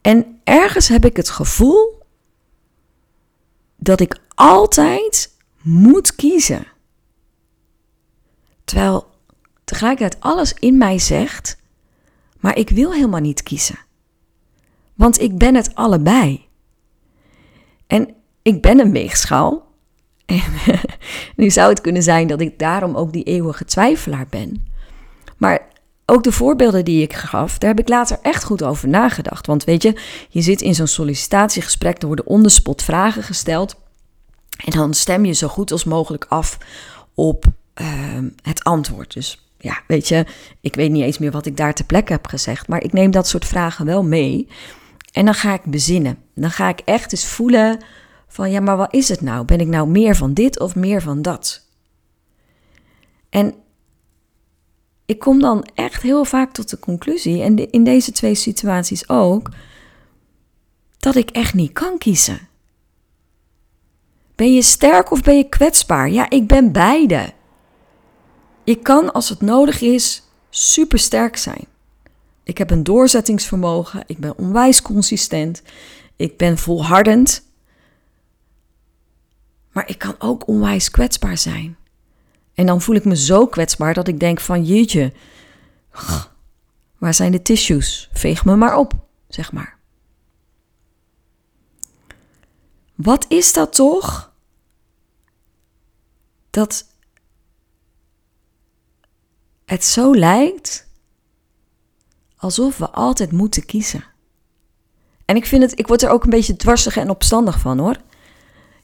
En 0.00 0.40
ergens 0.44 0.88
heb 0.88 1.04
ik 1.04 1.16
het 1.16 1.30
gevoel 1.30 2.02
dat 3.76 4.00
ik 4.00 4.18
altijd 4.34 5.36
moet 5.62 6.14
kiezen. 6.14 6.66
Terwijl 8.64 9.06
tegelijkertijd 9.64 10.22
alles 10.22 10.54
in 10.54 10.78
mij 10.78 10.98
zegt, 10.98 11.58
maar 12.40 12.56
ik 12.56 12.70
wil 12.70 12.92
helemaal 12.92 13.20
niet 13.20 13.42
kiezen. 13.42 13.78
Want 14.94 15.20
ik 15.20 15.38
ben 15.38 15.54
het 15.54 15.74
allebei. 15.74 16.46
En 17.86 18.14
ik 18.42 18.62
ben 18.62 18.78
een 18.78 18.92
weegschaal. 18.92 19.71
Nu 21.36 21.50
zou 21.50 21.68
het 21.68 21.80
kunnen 21.80 22.02
zijn 22.02 22.26
dat 22.26 22.40
ik 22.40 22.58
daarom 22.58 22.96
ook 22.96 23.12
die 23.12 23.24
eeuwige 23.24 23.64
twijfelaar 23.64 24.26
ben. 24.30 24.66
Maar 25.36 25.60
ook 26.06 26.22
de 26.22 26.32
voorbeelden 26.32 26.84
die 26.84 27.02
ik 27.02 27.12
gaf, 27.12 27.58
daar 27.58 27.70
heb 27.70 27.78
ik 27.78 27.88
later 27.88 28.18
echt 28.22 28.44
goed 28.44 28.62
over 28.62 28.88
nagedacht. 28.88 29.46
Want 29.46 29.64
weet 29.64 29.82
je, 29.82 30.00
je 30.28 30.40
zit 30.40 30.60
in 30.60 30.74
zo'n 30.74 30.86
sollicitatiegesprek, 30.86 32.02
er 32.02 32.06
worden 32.06 32.26
on 32.26 32.42
the 32.42 32.48
spot 32.48 32.82
vragen 32.82 33.22
gesteld. 33.22 33.74
En 34.64 34.72
dan 34.72 34.94
stem 34.94 35.24
je 35.24 35.32
zo 35.32 35.48
goed 35.48 35.72
als 35.72 35.84
mogelijk 35.84 36.26
af 36.28 36.58
op 37.14 37.46
Ehm, 37.74 38.28
het 38.42 38.64
antwoord. 38.64 39.12
Dus 39.12 39.46
ja, 39.58 39.82
weet 39.86 40.08
je, 40.08 40.26
ik 40.60 40.74
weet 40.74 40.90
niet 40.90 41.02
eens 41.02 41.18
meer 41.18 41.30
wat 41.30 41.46
ik 41.46 41.56
daar 41.56 41.74
ter 41.74 41.84
plekke 41.84 42.12
heb 42.12 42.26
gezegd. 42.26 42.68
Maar 42.68 42.82
ik 42.82 42.92
neem 42.92 43.10
dat 43.10 43.28
soort 43.28 43.44
vragen 43.44 43.86
wel 43.86 44.02
mee. 44.02 44.48
En 45.12 45.24
dan 45.24 45.34
ga 45.34 45.54
ik 45.54 45.64
bezinnen. 45.64 46.18
Dan 46.34 46.50
ga 46.50 46.68
ik 46.68 46.80
echt 46.84 47.12
eens 47.12 47.26
voelen 47.26 47.78
van, 48.32 48.50
ja, 48.50 48.60
maar 48.60 48.76
wat 48.76 48.94
is 48.94 49.08
het 49.08 49.20
nou? 49.20 49.44
Ben 49.44 49.60
ik 49.60 49.66
nou 49.66 49.88
meer 49.88 50.16
van 50.16 50.34
dit 50.34 50.60
of 50.60 50.74
meer 50.74 51.02
van 51.02 51.22
dat? 51.22 51.66
En 53.30 53.54
ik 55.06 55.18
kom 55.18 55.40
dan 55.40 55.68
echt 55.74 56.02
heel 56.02 56.24
vaak 56.24 56.52
tot 56.52 56.70
de 56.70 56.78
conclusie, 56.78 57.42
en 57.42 57.70
in 57.70 57.84
deze 57.84 58.12
twee 58.12 58.34
situaties 58.34 59.08
ook, 59.08 59.48
dat 60.98 61.14
ik 61.14 61.30
echt 61.30 61.54
niet 61.54 61.72
kan 61.72 61.98
kiezen. 61.98 62.48
Ben 64.34 64.54
je 64.54 64.62
sterk 64.62 65.10
of 65.10 65.22
ben 65.22 65.36
je 65.36 65.48
kwetsbaar? 65.48 66.10
Ja, 66.10 66.30
ik 66.30 66.46
ben 66.46 66.72
beide. 66.72 67.32
Ik 68.64 68.82
kan 68.82 69.12
als 69.12 69.28
het 69.28 69.40
nodig 69.40 69.80
is 69.80 70.22
super 70.50 70.98
sterk 70.98 71.36
zijn. 71.36 71.66
Ik 72.42 72.58
heb 72.58 72.70
een 72.70 72.84
doorzettingsvermogen, 72.84 74.04
ik 74.06 74.18
ben 74.18 74.38
onwijs 74.38 74.82
consistent, 74.82 75.62
ik 76.16 76.36
ben 76.36 76.58
volhardend. 76.58 77.50
Maar 79.72 79.88
ik 79.88 79.98
kan 79.98 80.14
ook 80.18 80.48
onwijs 80.48 80.90
kwetsbaar 80.90 81.38
zijn. 81.38 81.76
En 82.54 82.66
dan 82.66 82.80
voel 82.80 82.94
ik 82.94 83.04
me 83.04 83.16
zo 83.16 83.46
kwetsbaar 83.46 83.94
dat 83.94 84.08
ik 84.08 84.20
denk 84.20 84.40
van 84.40 84.64
jeetje, 84.64 85.12
waar 86.98 87.14
zijn 87.14 87.32
de 87.32 87.42
tissues? 87.42 88.10
Veeg 88.12 88.44
me 88.44 88.56
maar 88.56 88.76
op, 88.76 88.92
zeg 89.28 89.52
maar. 89.52 89.78
Wat 92.94 93.24
is 93.28 93.52
dat 93.52 93.74
toch? 93.74 94.32
Dat 96.50 96.86
het 99.64 99.84
zo 99.84 100.14
lijkt 100.14 100.88
alsof 102.36 102.78
we 102.78 102.90
altijd 102.90 103.32
moeten 103.32 103.66
kiezen. 103.66 104.04
En 105.24 105.36
ik 105.36 105.46
vind 105.46 105.62
het, 105.62 105.78
ik 105.78 105.86
word 105.86 106.02
er 106.02 106.10
ook 106.10 106.24
een 106.24 106.30
beetje 106.30 106.56
dwarsig 106.56 106.96
en 106.96 107.10
opstandig 107.10 107.60
van 107.60 107.78
hoor. 107.78 107.96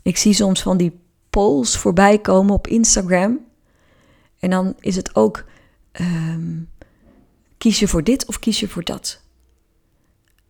Ik 0.09 0.17
zie 0.17 0.33
soms 0.33 0.63
van 0.63 0.77
die 0.77 1.01
polls 1.31 1.77
voorbij 1.77 2.19
komen 2.19 2.55
op 2.55 2.67
Instagram. 2.67 3.39
En 4.39 4.51
dan 4.51 4.75
is 4.81 4.97
het 4.97 5.15
ook, 5.15 5.45
ehm, 5.93 6.57
kies 7.59 7.79
je 7.79 7.89
voor 7.89 8.05
dit 8.05 8.27
of 8.27 8.39
kies 8.39 8.61
je 8.61 8.69
voor 8.69 8.85
dat? 8.85 9.21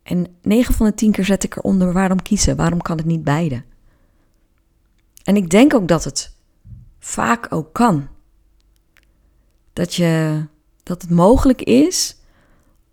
En 0.03 0.27
9 0.41 0.73
van 0.73 0.85
de 0.85 0.93
10 0.93 1.11
keer 1.11 1.25
zet 1.25 1.43
ik 1.43 1.55
eronder, 1.55 1.93
waarom 1.93 2.21
kiezen? 2.21 2.55
Waarom 2.55 2.81
kan 2.81 2.97
het 2.97 3.05
niet 3.05 3.23
beide? 3.23 3.63
En 5.23 5.35
ik 5.35 5.49
denk 5.49 5.73
ook 5.73 5.87
dat 5.87 6.03
het 6.03 6.35
vaak 6.99 7.53
ook 7.53 7.73
kan. 7.73 8.07
Dat, 9.73 9.95
je, 9.95 10.43
dat 10.83 11.01
het 11.01 11.11
mogelijk 11.11 11.61
is 11.61 12.17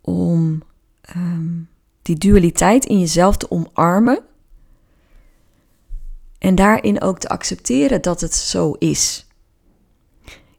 om 0.01 0.63
ehm, 1.01 1.61
die 2.01 2.17
dualiteit 2.17 2.85
in 2.85 2.99
jezelf 2.99 3.37
te 3.37 3.51
omarmen. 3.51 4.23
En 6.39 6.55
daarin 6.55 7.01
ook 7.01 7.19
te 7.19 7.27
accepteren 7.27 8.01
dat 8.01 8.21
het 8.21 8.33
zo 8.33 8.71
is. 8.71 9.27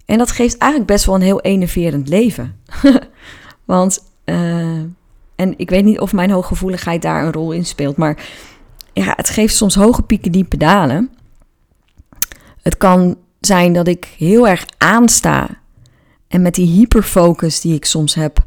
En 0.04 0.18
dat 0.18 0.30
geeft 0.30 0.58
eigenlijk 0.58 0.90
best 0.92 1.04
wel 1.04 1.14
een 1.14 1.20
heel 1.20 1.40
enerverend 1.40 2.08
leven. 2.08 2.60
Want, 3.64 4.04
uh, 4.24 4.82
en 5.34 5.54
ik 5.56 5.70
weet 5.70 5.84
niet 5.84 6.00
of 6.00 6.12
mijn 6.12 6.30
hooggevoeligheid 6.30 7.02
daar 7.02 7.24
een 7.24 7.32
rol 7.32 7.52
in 7.52 7.66
speelt, 7.66 7.96
maar 7.96 8.26
ja, 8.92 9.12
het 9.16 9.30
geeft 9.30 9.56
soms 9.56 9.74
hoge 9.74 10.02
pieken, 10.02 10.32
diepe 10.32 10.56
dalen. 10.56 11.10
Het 12.62 12.76
kan 12.76 13.16
zijn 13.40 13.72
dat 13.72 13.88
ik 13.88 14.14
heel 14.16 14.48
erg 14.48 14.66
aansta 14.78 15.48
en 16.28 16.42
met 16.42 16.54
die 16.54 16.66
hyperfocus 16.66 17.60
die 17.60 17.74
ik 17.74 17.84
soms 17.84 18.14
heb, 18.14 18.44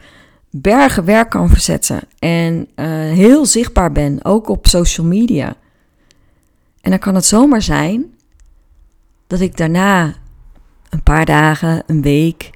bergen 0.50 1.06
werk 1.06 1.30
kan 1.30 1.50
verzetten 1.50 2.02
en 2.20 2.68
uh, 2.76 2.86
heel 3.12 3.46
zichtbaar 3.46 3.92
ben, 3.92 4.26
ook 4.26 4.50
op 4.50 4.68
social 4.68 5.08
media. 5.08 5.56
En 6.82 6.90
dan 6.90 7.00
kan 7.00 7.16
het 7.16 7.26
zomaar 7.26 7.62
zijn 7.62 8.14
dat 9.28 9.40
ik 9.40 9.58
daarna 9.58 10.16
een 10.90 11.04
paar 11.04 11.26
dagen, 11.26 11.84
een 11.88 12.02
week, 12.02 12.50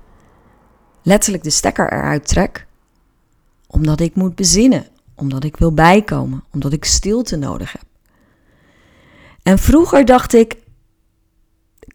letterlijk 1.01 1.43
de 1.43 1.49
stekker 1.49 1.93
eruit 1.93 2.27
trek, 2.27 2.67
omdat 3.67 3.99
ik 3.99 4.15
moet 4.15 4.35
bezinnen, 4.35 4.87
omdat 5.15 5.43
ik 5.43 5.57
wil 5.57 5.73
bijkomen, 5.73 6.43
omdat 6.51 6.73
ik 6.73 6.85
stilte 6.85 7.35
nodig 7.35 7.71
heb. 7.71 7.83
En 9.43 9.59
vroeger 9.59 10.05
dacht 10.05 10.33
ik, 10.33 10.57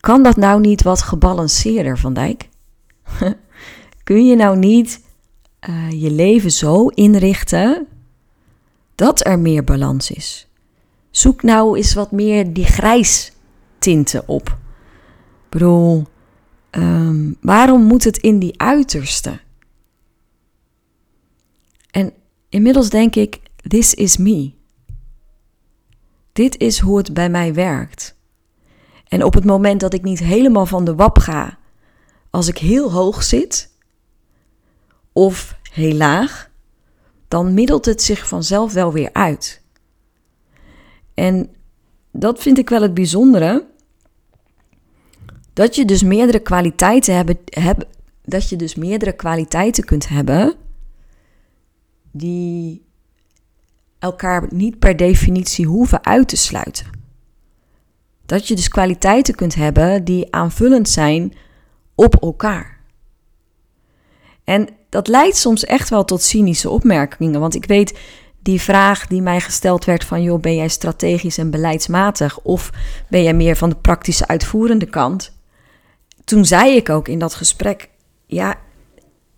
kan 0.00 0.22
dat 0.22 0.36
nou 0.36 0.60
niet 0.60 0.82
wat 0.82 1.02
gebalanceerder, 1.02 1.98
Van 1.98 2.14
Dijk? 2.14 2.48
Kun 4.04 4.26
je 4.26 4.36
nou 4.36 4.56
niet 4.58 5.04
uh, 5.68 6.02
je 6.02 6.10
leven 6.10 6.50
zo 6.50 6.86
inrichten 6.86 7.86
dat 8.94 9.26
er 9.26 9.38
meer 9.38 9.64
balans 9.64 10.10
is? 10.10 10.49
Zoek 11.10 11.42
nou 11.42 11.76
eens 11.76 11.94
wat 11.94 12.10
meer 12.10 12.52
die 12.52 12.64
grijs 12.64 13.32
tinten 13.78 14.28
op. 14.28 14.48
Ik 15.44 15.48
bedoel, 15.48 16.06
um, 16.70 17.36
waarom 17.40 17.82
moet 17.82 18.04
het 18.04 18.16
in 18.16 18.38
die 18.38 18.60
uiterste? 18.60 19.40
En 21.90 22.12
inmiddels 22.48 22.90
denk 22.90 23.14
ik, 23.14 23.40
this 23.56 23.94
is 23.94 24.16
me. 24.16 24.52
Dit 26.32 26.58
is 26.58 26.78
hoe 26.78 26.98
het 26.98 27.14
bij 27.14 27.30
mij 27.30 27.54
werkt. 27.54 28.18
En 29.08 29.24
op 29.24 29.34
het 29.34 29.44
moment 29.44 29.80
dat 29.80 29.94
ik 29.94 30.02
niet 30.02 30.18
helemaal 30.18 30.66
van 30.66 30.84
de 30.84 30.94
wap 30.94 31.18
ga, 31.18 31.58
als 32.30 32.48
ik 32.48 32.58
heel 32.58 32.92
hoog 32.92 33.22
zit 33.22 33.70
of 35.12 35.58
heel 35.72 35.94
laag, 35.94 36.50
dan 37.28 37.54
middelt 37.54 37.84
het 37.84 38.02
zich 38.02 38.28
vanzelf 38.28 38.72
wel 38.72 38.92
weer 38.92 39.10
uit. 39.12 39.59
En 41.14 41.50
dat 42.12 42.42
vind 42.42 42.58
ik 42.58 42.68
wel 42.68 42.82
het 42.82 42.94
bijzondere. 42.94 43.66
Dat 45.52 45.76
je 45.76 45.84
dus 45.84 46.02
meerdere 46.02 46.40
kwaliteiten 46.40 47.14
hebben, 47.14 47.38
heb, 47.44 47.88
dat 48.24 48.48
je 48.48 48.56
dus 48.56 48.74
meerdere 48.74 49.12
kwaliteiten 49.12 49.84
kunt 49.84 50.08
hebben 50.08 50.54
die 52.10 52.84
elkaar 53.98 54.46
niet 54.50 54.78
per 54.78 54.96
definitie 54.96 55.66
hoeven 55.66 56.04
uit 56.04 56.28
te 56.28 56.36
sluiten. 56.36 56.86
Dat 58.26 58.48
je 58.48 58.54
dus 58.54 58.68
kwaliteiten 58.68 59.34
kunt 59.34 59.54
hebben 59.54 60.04
die 60.04 60.34
aanvullend 60.34 60.88
zijn 60.88 61.34
op 61.94 62.22
elkaar. 62.22 62.80
En 64.44 64.68
dat 64.88 65.08
leidt 65.08 65.36
soms 65.36 65.64
echt 65.64 65.88
wel 65.88 66.04
tot 66.04 66.22
cynische 66.22 66.70
opmerkingen. 66.70 67.40
Want 67.40 67.54
ik 67.54 67.64
weet 67.64 67.98
die 68.42 68.60
vraag 68.60 69.06
die 69.06 69.22
mij 69.22 69.40
gesteld 69.40 69.84
werd 69.84 70.04
van... 70.04 70.22
joh, 70.22 70.40
ben 70.40 70.54
jij 70.54 70.68
strategisch 70.68 71.38
en 71.38 71.50
beleidsmatig... 71.50 72.40
of 72.40 72.70
ben 73.08 73.22
jij 73.22 73.34
meer 73.34 73.56
van 73.56 73.68
de 73.68 73.76
praktische 73.76 74.26
uitvoerende 74.26 74.86
kant? 74.86 75.32
Toen 76.24 76.44
zei 76.44 76.76
ik 76.76 76.88
ook 76.88 77.08
in 77.08 77.18
dat 77.18 77.34
gesprek... 77.34 77.88
ja, 78.26 78.54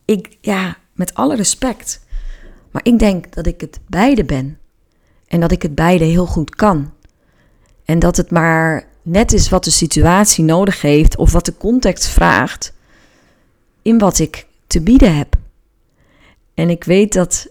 ik, 0.05 0.37
ja 0.41 0.77
met 0.93 1.15
alle 1.15 1.37
respect... 1.37 2.05
maar 2.71 2.85
ik 2.85 2.99
denk 2.99 3.35
dat 3.35 3.47
ik 3.47 3.61
het 3.61 3.81
beide 3.87 4.25
ben. 4.25 4.59
En 5.27 5.41
dat 5.41 5.53
ik 5.53 5.63
het 5.63 5.75
beide 5.75 6.05
heel 6.05 6.27
goed 6.27 6.55
kan. 6.55 6.93
En 7.85 7.99
dat 7.99 8.17
het 8.17 8.31
maar 8.31 8.87
net 9.03 9.33
is 9.33 9.49
wat 9.49 9.65
de 9.65 9.71
situatie 9.71 10.45
nodig 10.45 10.81
heeft 10.81 11.17
of 11.17 11.33
wat 11.33 11.45
de 11.45 11.57
context 11.57 12.07
vraagt 12.07 12.73
in 13.83 13.99
wat 13.99 14.19
ik 14.19 14.47
te 14.67 14.81
bieden 14.81 15.17
heb. 15.17 15.35
En 16.55 16.71
ik 16.71 16.85
weet 16.85 17.13
dat 17.13 17.47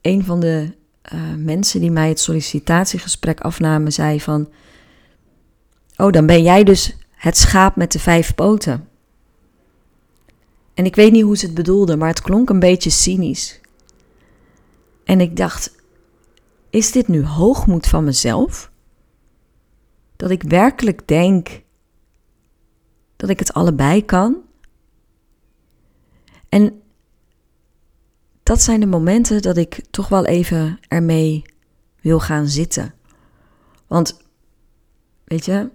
een 0.00 0.24
van 0.24 0.40
de 0.40 0.72
uh, 1.12 1.34
mensen 1.36 1.80
die 1.80 1.90
mij 1.90 2.08
het 2.08 2.20
sollicitatiegesprek 2.20 3.40
afnamen 3.40 3.92
zei 3.92 4.20
van, 4.20 4.48
oh 5.96 6.12
dan 6.12 6.26
ben 6.26 6.42
jij 6.42 6.64
dus 6.64 6.96
het 7.10 7.36
schaap 7.36 7.76
met 7.76 7.92
de 7.92 7.98
vijf 7.98 8.34
poten. 8.34 8.88
En 10.74 10.84
ik 10.84 10.96
weet 10.96 11.12
niet 11.12 11.22
hoe 11.22 11.36
ze 11.36 11.46
het 11.46 11.54
bedoelde, 11.54 11.96
maar 11.96 12.08
het 12.08 12.22
klonk 12.22 12.50
een 12.50 12.58
beetje 12.58 12.90
cynisch. 12.90 13.60
En 15.04 15.20
ik 15.20 15.36
dacht, 15.36 15.76
is 16.70 16.92
dit 16.92 17.08
nu 17.08 17.24
hoogmoed 17.24 17.86
van 17.86 18.04
mezelf? 18.04 18.70
Dat 20.16 20.30
ik 20.30 20.42
werkelijk 20.42 21.08
denk 21.08 21.62
dat 23.16 23.28
ik 23.28 23.38
het 23.38 23.52
allebei 23.52 24.04
kan. 24.04 24.36
En 26.48 26.82
dat 28.44 28.62
zijn 28.62 28.80
de 28.80 28.86
momenten 28.86 29.42
dat 29.42 29.56
ik 29.56 29.80
toch 29.90 30.08
wel 30.08 30.24
even 30.24 30.78
ermee 30.88 31.42
wil 32.00 32.20
gaan 32.20 32.46
zitten. 32.46 32.94
Want, 33.86 34.20
weet 35.24 35.44
je, 35.44 35.70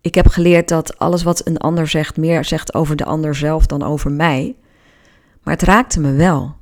ik 0.00 0.14
heb 0.14 0.26
geleerd 0.26 0.68
dat 0.68 0.98
alles 0.98 1.22
wat 1.22 1.46
een 1.46 1.58
ander 1.58 1.88
zegt 1.88 2.16
meer 2.16 2.44
zegt 2.44 2.74
over 2.74 2.96
de 2.96 3.04
ander 3.04 3.34
zelf 3.34 3.66
dan 3.66 3.82
over 3.82 4.12
mij. 4.12 4.56
Maar 5.42 5.54
het 5.54 5.62
raakte 5.62 6.00
me 6.00 6.12
wel. 6.12 6.56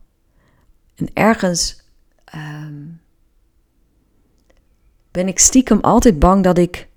En 0.94 1.10
ergens 1.12 1.82
um, 2.34 3.00
ben 5.10 5.28
ik 5.28 5.38
stiekem 5.38 5.80
altijd 5.80 6.18
bang 6.18 6.44
dat 6.44 6.58
ik 6.58 6.88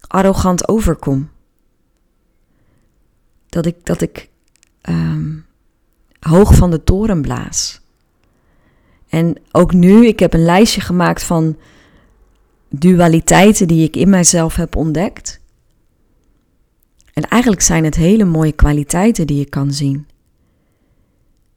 arrogant 0.00 0.68
overkom. 0.68 1.30
Dat 3.48 3.66
ik, 3.66 3.86
dat 3.86 4.00
ik 4.00 4.28
ehm, 4.80 5.36
hoog 6.20 6.54
van 6.54 6.70
de 6.70 6.84
toren 6.84 7.22
blaas. 7.22 7.80
En 9.08 9.36
ook 9.52 9.72
nu, 9.72 10.06
ik 10.06 10.18
heb 10.18 10.32
een 10.32 10.44
lijstje 10.44 10.80
gemaakt 10.80 11.22
van 11.22 11.56
dualiteiten 12.68 13.68
die 13.68 13.84
ik 13.84 13.96
in 13.96 14.08
mijzelf 14.08 14.54
heb 14.54 14.76
ontdekt. 14.76 15.40
En 17.12 17.22
eigenlijk 17.22 17.62
zijn 17.62 17.84
het 17.84 17.94
hele 17.94 18.24
mooie 18.24 18.52
kwaliteiten 18.52 19.26
die 19.26 19.38
je 19.38 19.48
kan 19.48 19.72
zien. 19.72 20.06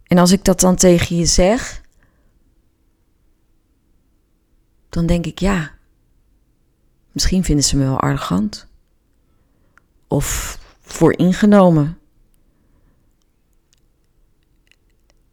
En 0.03 0.17
als 0.17 0.31
ik 0.31 0.43
dat 0.43 0.59
dan 0.59 0.75
tegen 0.75 1.15
je 1.15 1.25
zeg, 1.25 1.81
dan 4.89 5.05
denk 5.05 5.25
ik 5.25 5.39
ja, 5.39 5.71
misschien 7.11 7.43
vinden 7.43 7.65
ze 7.65 7.77
me 7.77 7.83
wel 7.83 7.99
arrogant. 7.99 8.67
Of 10.07 10.59
vooringenomen. 10.81 11.97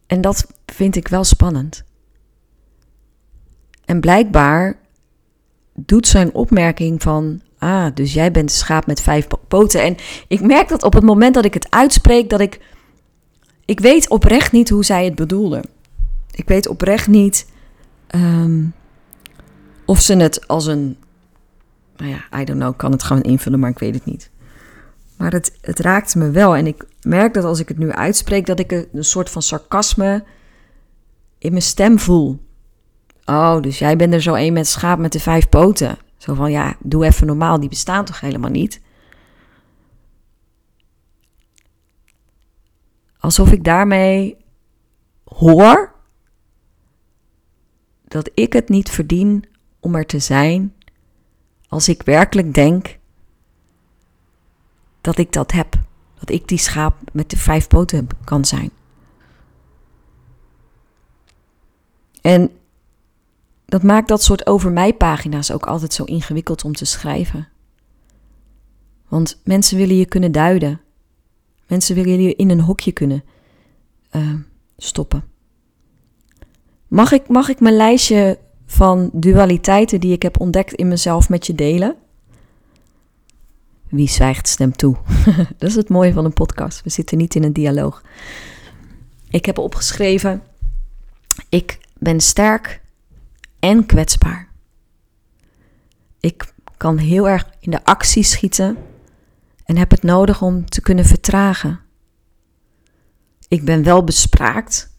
En 0.09 0.21
dat 0.21 0.47
vind 0.65 0.95
ik 0.95 1.07
wel 1.07 1.23
spannend. 1.23 1.83
En 3.85 3.99
blijkbaar 3.99 4.77
doet 5.73 6.07
zijn 6.07 6.33
opmerking 6.33 7.01
van, 7.01 7.41
ah, 7.57 7.85
dus 7.93 8.13
jij 8.13 8.31
bent 8.31 8.49
een 8.49 8.55
schaap 8.55 8.85
met 8.85 9.01
vijf 9.01 9.27
poten. 9.47 9.81
En 9.81 9.95
ik 10.27 10.41
merk 10.41 10.69
dat 10.69 10.83
op 10.83 10.93
het 10.93 11.03
moment 11.03 11.33
dat 11.33 11.45
ik 11.45 11.53
het 11.53 11.71
uitspreek, 11.71 12.29
dat 12.29 12.39
ik, 12.39 12.59
ik 13.65 13.79
weet 13.79 14.09
oprecht 14.09 14.51
niet 14.51 14.69
hoe 14.69 14.85
zij 14.85 15.05
het 15.05 15.15
bedoelde. 15.15 15.63
Ik 16.31 16.47
weet 16.47 16.67
oprecht 16.67 17.07
niet 17.07 17.51
ehm, 18.07 18.65
of 19.85 20.01
ze 20.01 20.15
het 20.15 20.47
als 20.47 20.65
een, 20.65 20.97
nou 21.97 22.11
ja, 22.11 22.39
I 22.39 22.45
don't 22.45 22.59
know, 22.59 22.77
kan 22.77 22.91
het 22.91 23.03
gewoon 23.03 23.23
invullen, 23.23 23.59
maar 23.59 23.69
ik 23.69 23.79
weet 23.79 23.95
het 23.95 24.05
niet. 24.05 24.29
Maar 25.19 25.31
het, 25.31 25.57
het 25.61 25.79
raakt 25.79 26.15
me 26.15 26.31
wel 26.31 26.55
en 26.55 26.67
ik 26.67 26.85
merk 27.01 27.33
dat 27.33 27.43
als 27.43 27.59
ik 27.59 27.67
het 27.67 27.77
nu 27.77 27.91
uitspreek, 27.91 28.45
dat 28.45 28.59
ik 28.59 28.71
een 28.71 29.03
soort 29.03 29.29
van 29.29 29.41
sarcasme 29.41 30.23
in 31.37 31.51
mijn 31.51 31.63
stem 31.63 31.99
voel. 31.99 32.39
Oh, 33.25 33.61
dus 33.61 33.79
jij 33.79 33.95
bent 33.95 34.13
er 34.13 34.21
zo 34.21 34.35
een 34.35 34.53
met 34.53 34.67
schaap 34.67 34.99
met 34.99 35.11
de 35.11 35.19
vijf 35.19 35.49
poten. 35.49 35.97
Zo 36.17 36.33
van, 36.33 36.51
ja, 36.51 36.75
doe 36.79 37.05
even 37.05 37.27
normaal, 37.27 37.59
die 37.59 37.69
bestaan 37.69 38.05
toch 38.05 38.19
helemaal 38.19 38.49
niet? 38.49 38.81
Alsof 43.17 43.51
ik 43.51 43.63
daarmee 43.63 44.37
hoor 45.23 45.95
dat 48.07 48.31
ik 48.33 48.53
het 48.53 48.69
niet 48.69 48.89
verdien 48.89 49.43
om 49.79 49.95
er 49.95 50.05
te 50.05 50.19
zijn 50.19 50.75
als 51.67 51.89
ik 51.89 52.01
werkelijk 52.01 52.53
denk 52.53 52.98
dat 55.01 55.17
ik 55.17 55.31
dat 55.31 55.51
heb. 55.51 55.75
Dat 56.19 56.29
ik 56.29 56.47
die 56.47 56.57
schaap 56.57 56.95
met 57.11 57.29
de 57.29 57.37
vijf 57.37 57.67
poten 57.67 58.07
kan 58.23 58.45
zijn. 58.45 58.71
En 62.21 62.51
dat 63.65 63.83
maakt 63.83 64.07
dat 64.07 64.23
soort 64.23 64.47
over 64.47 64.71
mij 64.71 64.93
pagina's 64.93 65.51
ook 65.51 65.65
altijd 65.65 65.93
zo 65.93 66.03
ingewikkeld 66.03 66.63
om 66.63 66.73
te 66.73 66.85
schrijven. 66.85 67.47
Want 69.07 69.41
mensen 69.43 69.77
willen 69.77 69.95
je 69.95 70.05
kunnen 70.05 70.31
duiden. 70.31 70.81
Mensen 71.67 71.95
willen 71.95 72.21
je 72.21 72.35
in 72.35 72.49
een 72.49 72.61
hokje 72.61 72.91
kunnen 72.91 73.23
uh, 74.11 74.33
stoppen. 74.77 75.23
Mag 76.87 77.11
ik, 77.11 77.27
mag 77.27 77.49
ik 77.49 77.59
mijn 77.59 77.75
lijstje 77.75 78.39
van 78.65 79.09
dualiteiten 79.13 79.99
die 79.99 80.13
ik 80.13 80.21
heb 80.21 80.39
ontdekt 80.39 80.73
in 80.73 80.87
mezelf 80.87 81.29
met 81.29 81.45
je 81.45 81.55
delen? 81.55 81.95
Wie 83.89 84.09
zwijgt 84.09 84.47
stemt 84.47 84.77
toe. 84.77 84.97
dat 85.57 85.69
is 85.69 85.75
het 85.75 85.89
mooie 85.89 86.13
van 86.13 86.25
een 86.25 86.33
podcast. 86.33 86.83
We 86.83 86.89
zitten 86.89 87.17
niet 87.17 87.35
in 87.35 87.43
een 87.43 87.53
dialoog. 87.53 88.03
Ik 89.29 89.45
heb 89.45 89.57
opgeschreven: 89.57 90.43
ik 91.49 91.79
ben 91.97 92.19
sterk 92.19 92.81
en 93.59 93.85
kwetsbaar. 93.85 94.47
Ik 96.19 96.53
kan 96.77 96.97
heel 96.97 97.29
erg 97.29 97.49
in 97.59 97.71
de 97.71 97.83
actie 97.83 98.23
schieten 98.23 98.77
en 99.65 99.77
heb 99.77 99.91
het 99.91 100.03
nodig 100.03 100.41
om 100.41 100.69
te 100.69 100.81
kunnen 100.81 101.05
vertragen. 101.05 101.79
Ik 103.47 103.65
ben 103.65 103.83
wel 103.83 104.03
bespraakt, 104.03 104.89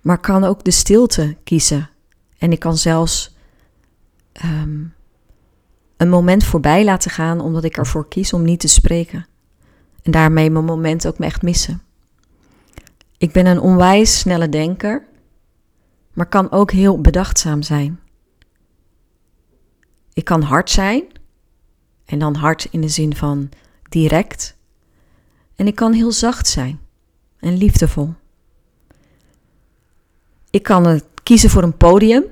maar 0.00 0.18
kan 0.18 0.44
ook 0.44 0.64
de 0.64 0.70
stilte 0.70 1.36
kiezen. 1.44 1.90
En 2.38 2.52
ik 2.52 2.58
kan 2.58 2.76
zelfs 2.76 3.36
ehm, 4.32 4.84
een 6.04 6.10
moment 6.10 6.44
voorbij 6.44 6.84
laten 6.84 7.10
gaan 7.10 7.40
omdat 7.40 7.64
ik 7.64 7.76
ervoor 7.76 8.08
kies 8.08 8.32
om 8.32 8.44
niet 8.44 8.60
te 8.60 8.68
spreken. 8.68 9.26
En 10.02 10.10
daarmee 10.10 10.50
mijn 10.50 10.64
moment 10.64 11.06
ook 11.06 11.18
echt 11.18 11.42
missen. 11.42 11.82
Ik 13.18 13.32
ben 13.32 13.46
een 13.46 13.60
onwijs 13.60 14.18
snelle 14.18 14.48
denker 14.48 15.12
maar 16.14 16.26
kan 16.26 16.50
ook 16.50 16.70
heel 16.70 17.00
bedachtzaam 17.00 17.62
zijn. 17.62 18.00
Ik 20.12 20.24
kan 20.24 20.42
hard 20.42 20.70
zijn, 20.70 21.04
en 22.04 22.18
dan 22.18 22.34
hard 22.34 22.68
in 22.70 22.80
de 22.80 22.88
zin 22.88 23.16
van 23.16 23.48
direct. 23.88 24.56
En 25.56 25.66
ik 25.66 25.74
kan 25.74 25.92
heel 25.92 26.12
zacht 26.12 26.46
zijn 26.46 26.80
en 27.38 27.56
liefdevol. 27.56 28.14
Ik 30.50 30.62
kan 30.62 31.00
kiezen 31.22 31.50
voor 31.50 31.62
een 31.62 31.76
podium 31.76 32.24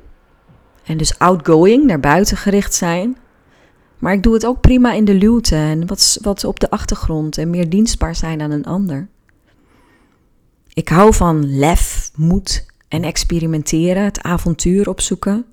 en 0.85 0.97
dus 0.97 1.19
outgoing, 1.19 1.85
naar 1.85 2.01
buiten 2.01 2.37
gericht 2.37 2.75
zijn. 2.75 3.17
Maar 4.03 4.13
ik 4.13 4.23
doe 4.23 4.35
het 4.35 4.47
ook 4.47 4.61
prima 4.61 4.93
in 4.93 5.05
de 5.05 5.15
luwte 5.15 5.57
en 5.57 5.87
wat, 5.87 6.19
wat 6.23 6.45
op 6.45 6.61
de 6.61 6.71
achtergrond 6.71 7.39
en 7.39 7.51
meer 7.51 7.69
dienstbaar 7.69 8.15
zijn 8.15 8.41
aan 8.41 8.51
een 8.51 8.65
ander. 8.65 9.09
Ik 10.73 10.89
hou 10.89 11.15
van 11.15 11.59
lef, 11.59 12.11
moed 12.17 12.67
en 12.89 13.03
experimenteren, 13.03 14.05
het 14.05 14.23
avontuur 14.23 14.89
opzoeken. 14.89 15.45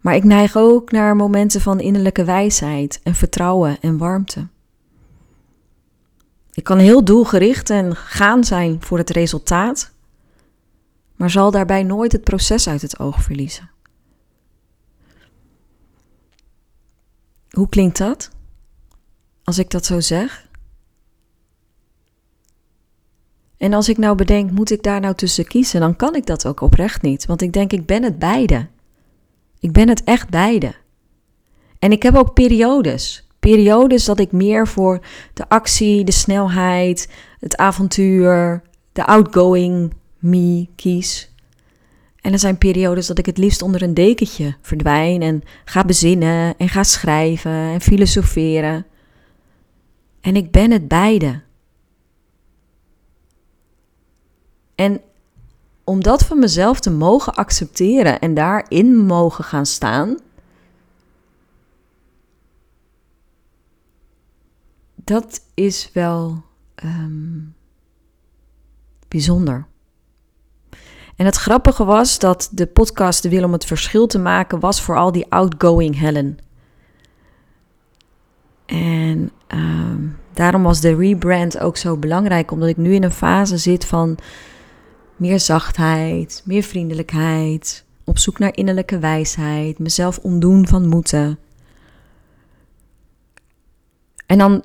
Maar 0.00 0.14
ik 0.14 0.24
neig 0.24 0.56
ook 0.56 0.90
naar 0.90 1.16
momenten 1.16 1.60
van 1.60 1.80
innerlijke 1.80 2.24
wijsheid 2.24 3.00
en 3.02 3.14
vertrouwen 3.14 3.80
en 3.80 3.98
warmte. 3.98 4.46
Ik 6.52 6.64
kan 6.64 6.78
heel 6.78 7.04
doelgericht 7.04 7.70
en 7.70 7.96
gaan 7.96 8.44
zijn 8.44 8.76
voor 8.80 8.98
het 8.98 9.10
resultaat, 9.10 9.92
maar 11.16 11.30
zal 11.30 11.50
daarbij 11.50 11.82
nooit 11.82 12.12
het 12.12 12.24
proces 12.24 12.68
uit 12.68 12.82
het 12.82 12.98
oog 12.98 13.22
verliezen. 13.22 13.73
Hoe 17.54 17.68
klinkt 17.68 17.98
dat? 17.98 18.30
Als 19.44 19.58
ik 19.58 19.70
dat 19.70 19.84
zo 19.84 20.00
zeg? 20.00 20.48
En 23.56 23.72
als 23.72 23.88
ik 23.88 23.98
nou 23.98 24.16
bedenk, 24.16 24.50
moet 24.50 24.70
ik 24.70 24.82
daar 24.82 25.00
nou 25.00 25.14
tussen 25.14 25.46
kiezen, 25.46 25.80
dan 25.80 25.96
kan 25.96 26.14
ik 26.14 26.26
dat 26.26 26.46
ook 26.46 26.60
oprecht 26.60 27.02
niet. 27.02 27.26
Want 27.26 27.42
ik 27.42 27.52
denk, 27.52 27.72
ik 27.72 27.86
ben 27.86 28.02
het 28.02 28.18
beide. 28.18 28.66
Ik 29.58 29.72
ben 29.72 29.88
het 29.88 30.04
echt 30.04 30.28
beide. 30.28 30.74
En 31.78 31.92
ik 31.92 32.02
heb 32.02 32.14
ook 32.14 32.34
periodes. 32.34 33.28
Periodes 33.38 34.04
dat 34.04 34.18
ik 34.18 34.32
meer 34.32 34.68
voor 34.68 35.00
de 35.34 35.48
actie, 35.48 36.04
de 36.04 36.12
snelheid, 36.12 37.12
het 37.40 37.56
avontuur, 37.56 38.62
de 38.92 39.06
outgoing 39.06 39.94
me 40.18 40.68
kies. 40.76 41.33
En 42.24 42.32
er 42.32 42.38
zijn 42.38 42.58
periodes 42.58 43.06
dat 43.06 43.18
ik 43.18 43.26
het 43.26 43.38
liefst 43.38 43.62
onder 43.62 43.82
een 43.82 43.94
dekentje 43.94 44.56
verdwijn 44.60 45.22
en 45.22 45.42
ga 45.64 45.84
bezinnen 45.84 46.56
en 46.56 46.68
ga 46.68 46.82
schrijven 46.82 47.52
en 47.52 47.80
filosoferen. 47.80 48.86
En 50.20 50.36
ik 50.36 50.50
ben 50.50 50.70
het 50.70 50.88
beide. 50.88 51.42
En 54.74 55.00
om 55.84 56.02
dat 56.02 56.24
van 56.24 56.38
mezelf 56.38 56.80
te 56.80 56.90
mogen 56.90 57.34
accepteren 57.34 58.20
en 58.20 58.34
daarin 58.34 58.96
mogen 58.96 59.44
gaan 59.44 59.66
staan, 59.66 60.18
dat 64.94 65.40
is 65.54 65.90
wel 65.92 66.42
ehm, 66.74 67.40
bijzonder. 69.08 69.66
En 71.16 71.24
het 71.24 71.36
grappige 71.36 71.84
was 71.84 72.18
dat 72.18 72.48
de 72.52 72.66
podcast 72.66 73.22
De 73.22 73.28
Wil 73.28 73.44
om 73.44 73.52
het 73.52 73.64
verschil 73.64 74.06
te 74.06 74.18
maken 74.18 74.60
was 74.60 74.82
vooral 74.82 75.12
die 75.12 75.26
outgoing 75.28 75.98
Helen. 75.98 76.38
En 78.66 79.30
ehm, 79.46 80.00
daarom 80.32 80.62
was 80.62 80.80
de 80.80 80.96
rebrand 80.96 81.58
ook 81.58 81.76
zo 81.76 81.96
belangrijk, 81.96 82.50
omdat 82.50 82.68
ik 82.68 82.76
nu 82.76 82.94
in 82.94 83.04
een 83.04 83.10
fase 83.10 83.56
zit 83.56 83.84
van 83.84 84.18
meer 85.16 85.40
zachtheid, 85.40 86.42
meer 86.44 86.62
vriendelijkheid, 86.62 87.84
op 88.04 88.18
zoek 88.18 88.38
naar 88.38 88.56
innerlijke 88.56 88.98
wijsheid, 88.98 89.78
mezelf 89.78 90.18
ontdoen 90.18 90.66
van 90.66 90.86
moeten. 90.86 91.38
En 94.26 94.38
dan 94.38 94.64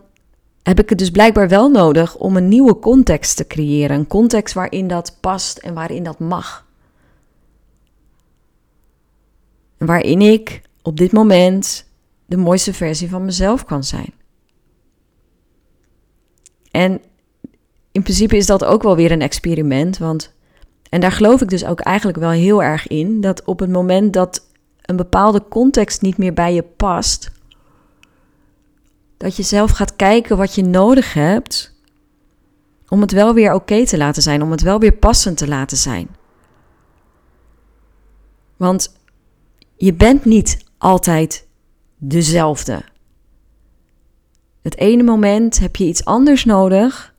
heb 0.69 0.79
ik 0.79 0.89
het 0.89 0.97
dus 0.97 1.09
blijkbaar 1.09 1.47
wel 1.47 1.69
nodig 1.69 2.15
om 2.15 2.37
een 2.37 2.47
nieuwe 2.47 2.79
context 2.79 3.37
te 3.37 3.47
creëren. 3.47 3.97
Een 3.97 4.07
context 4.07 4.53
waarin 4.53 4.87
dat 4.87 5.17
past 5.19 5.57
en 5.57 5.73
waarin 5.73 6.03
dat 6.03 6.19
mag. 6.19 6.65
Waarin 9.77 10.21
ik 10.21 10.61
op 10.81 10.97
dit 10.97 11.11
moment 11.11 11.85
de 12.25 12.37
mooiste 12.37 12.73
versie 12.73 13.09
van 13.09 13.25
mezelf 13.25 13.65
kan 13.65 13.83
zijn. 13.83 14.13
En 16.71 17.01
in 17.91 18.01
principe 18.01 18.37
is 18.37 18.45
dat 18.45 18.65
ook 18.65 18.83
wel 18.83 18.95
weer 18.95 19.11
een 19.11 19.21
experiment. 19.21 19.97
Want, 19.97 20.33
en 20.89 21.01
daar 21.01 21.11
geloof 21.11 21.41
ik 21.41 21.49
dus 21.49 21.65
ook 21.65 21.79
eigenlijk 21.79 22.17
wel 22.17 22.29
heel 22.29 22.63
erg 22.63 22.87
in. 22.87 23.21
Dat 23.21 23.43
op 23.43 23.59
het 23.59 23.69
moment 23.69 24.13
dat 24.13 24.47
een 24.81 24.95
bepaalde 24.95 25.47
context 25.49 26.01
niet 26.01 26.17
meer 26.17 26.33
bij 26.33 26.53
je 26.53 26.63
past. 26.63 27.31
Dat 29.19 29.35
je 29.35 29.43
zelf 29.43 29.71
gaat 29.71 29.95
kijken 29.95 30.37
wat 30.37 30.55
je 30.55 30.63
nodig 30.63 31.13
hebt. 31.13 31.75
Om 32.87 33.01
het 33.01 33.11
wel 33.11 33.33
weer 33.33 33.53
oké 33.53 33.85
te 33.85 33.97
laten 33.97 34.21
zijn. 34.21 34.41
Om 34.41 34.51
het 34.51 34.61
wel 34.61 34.79
weer 34.79 34.93
passend 34.93 35.37
te 35.37 35.47
laten 35.47 35.77
zijn. 35.77 36.15
Want 38.57 38.95
je 39.75 39.93
bent 39.93 40.25
niet 40.25 40.63
altijd 40.77 41.47
dezelfde. 41.97 42.83
Het 44.61 44.77
ene 44.77 45.03
moment 45.03 45.59
heb 45.59 45.75
je 45.75 45.85
iets 45.85 46.05
anders 46.05 46.45
nodig 46.45 47.13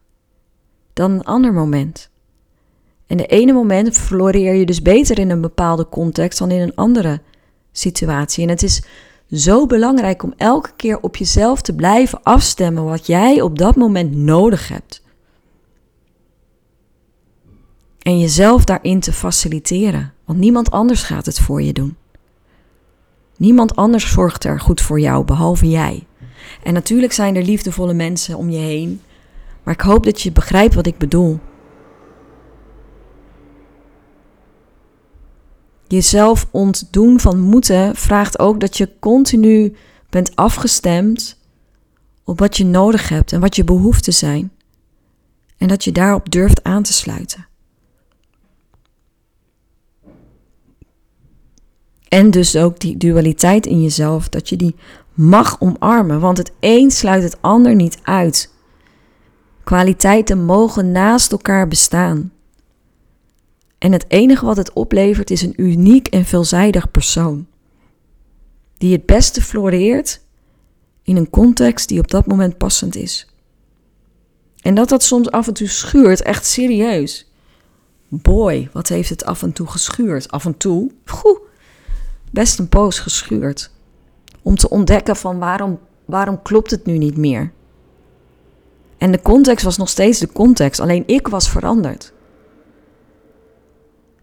dan 0.92 1.10
een 1.10 1.24
ander 1.24 1.52
moment. 1.52 2.10
En 3.06 3.16
de 3.16 3.26
ene 3.26 3.52
moment 3.52 3.96
floreer 3.96 4.54
je 4.54 4.66
dus 4.66 4.82
beter 4.82 5.18
in 5.18 5.30
een 5.30 5.40
bepaalde 5.40 5.88
context 5.88 6.38
dan 6.38 6.50
in 6.50 6.60
een 6.60 6.74
andere 6.74 7.20
situatie. 7.72 8.42
En 8.42 8.48
het 8.48 8.62
is 8.62 8.82
zo 9.32 9.66
belangrijk 9.66 10.22
om 10.22 10.34
elke 10.36 10.70
keer 10.76 11.00
op 11.00 11.16
jezelf 11.16 11.62
te 11.62 11.74
blijven 11.74 12.22
afstemmen 12.22 12.84
wat 12.84 13.06
jij 13.06 13.40
op 13.40 13.58
dat 13.58 13.76
moment 13.76 14.16
nodig 14.16 14.68
hebt. 14.68 15.02
En 18.02 18.18
jezelf 18.18 18.64
daarin 18.64 19.00
te 19.00 19.12
faciliteren, 19.12 20.12
want 20.24 20.38
niemand 20.38 20.70
anders 20.70 21.02
gaat 21.02 21.26
het 21.26 21.40
voor 21.40 21.62
je 21.62 21.72
doen. 21.72 21.96
Niemand 23.36 23.76
anders 23.76 24.10
zorgt 24.10 24.44
er 24.44 24.60
goed 24.60 24.80
voor 24.80 25.00
jou, 25.00 25.24
behalve 25.24 25.68
jij. 25.68 26.06
En 26.62 26.72
natuurlijk 26.72 27.12
zijn 27.12 27.36
er 27.36 27.42
liefdevolle 27.42 27.94
mensen 27.94 28.36
om 28.36 28.50
je 28.50 28.58
heen, 28.58 29.00
maar 29.62 29.74
ik 29.74 29.80
hoop 29.80 30.04
dat 30.04 30.20
je 30.20 30.32
begrijpt 30.32 30.74
wat 30.74 30.86
ik 30.86 30.98
bedoel. 30.98 31.38
Jezelf 35.90 36.46
ontdoen 36.50 37.20
van 37.20 37.40
moeten 37.40 37.96
vraagt 37.96 38.38
ook 38.38 38.60
dat 38.60 38.76
je 38.76 38.98
continu 38.98 39.76
bent 40.10 40.36
afgestemd 40.36 41.36
op 42.24 42.38
wat 42.38 42.56
je 42.56 42.64
nodig 42.64 43.08
hebt 43.08 43.32
en 43.32 43.40
wat 43.40 43.56
je 43.56 43.64
behoeften 43.64 44.12
zijn. 44.12 44.52
En 45.56 45.68
dat 45.68 45.84
je 45.84 45.92
daarop 45.92 46.30
durft 46.30 46.64
aan 46.64 46.82
te 46.82 46.92
sluiten. 46.92 47.46
En 52.08 52.30
dus 52.30 52.56
ook 52.56 52.80
die 52.80 52.96
dualiteit 52.96 53.66
in 53.66 53.82
jezelf, 53.82 54.28
dat 54.28 54.48
je 54.48 54.56
die 54.56 54.74
mag 55.14 55.60
omarmen, 55.60 56.20
want 56.20 56.38
het 56.38 56.52
een 56.60 56.90
sluit 56.90 57.22
het 57.22 57.42
ander 57.42 57.74
niet 57.74 57.98
uit. 58.02 58.54
Kwaliteiten 59.64 60.44
mogen 60.44 60.92
naast 60.92 61.32
elkaar 61.32 61.68
bestaan. 61.68 62.32
En 63.80 63.92
het 63.92 64.04
enige 64.08 64.44
wat 64.44 64.56
het 64.56 64.72
oplevert 64.72 65.30
is 65.30 65.42
een 65.42 65.54
uniek 65.56 66.08
en 66.08 66.24
veelzijdig 66.24 66.90
persoon. 66.90 67.46
Die 68.78 68.92
het 68.92 69.06
beste 69.06 69.42
floreert 69.42 70.20
in 71.02 71.16
een 71.16 71.30
context 71.30 71.88
die 71.88 71.98
op 71.98 72.10
dat 72.10 72.26
moment 72.26 72.58
passend 72.58 72.96
is. 72.96 73.34
En 74.62 74.74
dat 74.74 74.88
dat 74.88 75.02
soms 75.02 75.30
af 75.30 75.46
en 75.46 75.54
toe 75.54 75.68
schuurt, 75.68 76.22
echt 76.22 76.46
serieus. 76.46 77.32
Boy, 78.08 78.68
wat 78.72 78.88
heeft 78.88 79.08
het 79.08 79.24
af 79.24 79.42
en 79.42 79.52
toe 79.52 79.66
geschuurd? 79.66 80.30
Af 80.30 80.44
en 80.44 80.56
toe, 80.56 80.90
goe, 81.04 81.40
best 82.32 82.58
een 82.58 82.68
poos 82.68 82.98
geschuurd. 82.98 83.70
Om 84.42 84.56
te 84.56 84.68
ontdekken 84.68 85.16
van 85.16 85.38
waarom, 85.38 85.78
waarom 86.04 86.42
klopt 86.42 86.70
het 86.70 86.86
nu 86.86 86.98
niet 86.98 87.16
meer? 87.16 87.52
En 88.98 89.12
de 89.12 89.22
context 89.22 89.64
was 89.64 89.76
nog 89.76 89.88
steeds 89.88 90.18
de 90.18 90.32
context, 90.32 90.80
alleen 90.80 91.02
ik 91.06 91.28
was 91.28 91.50
veranderd. 91.50 92.12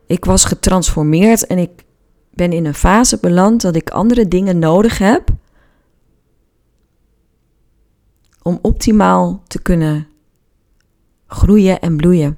Ik 0.08 0.26
was 0.26 0.46
getransformeerd 0.46 1.48
en 1.48 1.58
ik 1.58 1.86
ben 2.30 2.52
in 2.52 2.66
een 2.66 2.74
fase 2.74 3.18
beland 3.22 3.62
dat 3.62 3.76
ik 3.76 3.90
andere 3.90 4.28
dingen 4.28 4.60
nodig 4.60 4.98
heb 4.98 5.30
om 8.42 8.60
optimaal 8.62 9.44
te 9.48 9.62
kunnen 9.62 10.08
groeien 11.28 11.80
en 11.80 11.98
bloeien. 11.98 12.38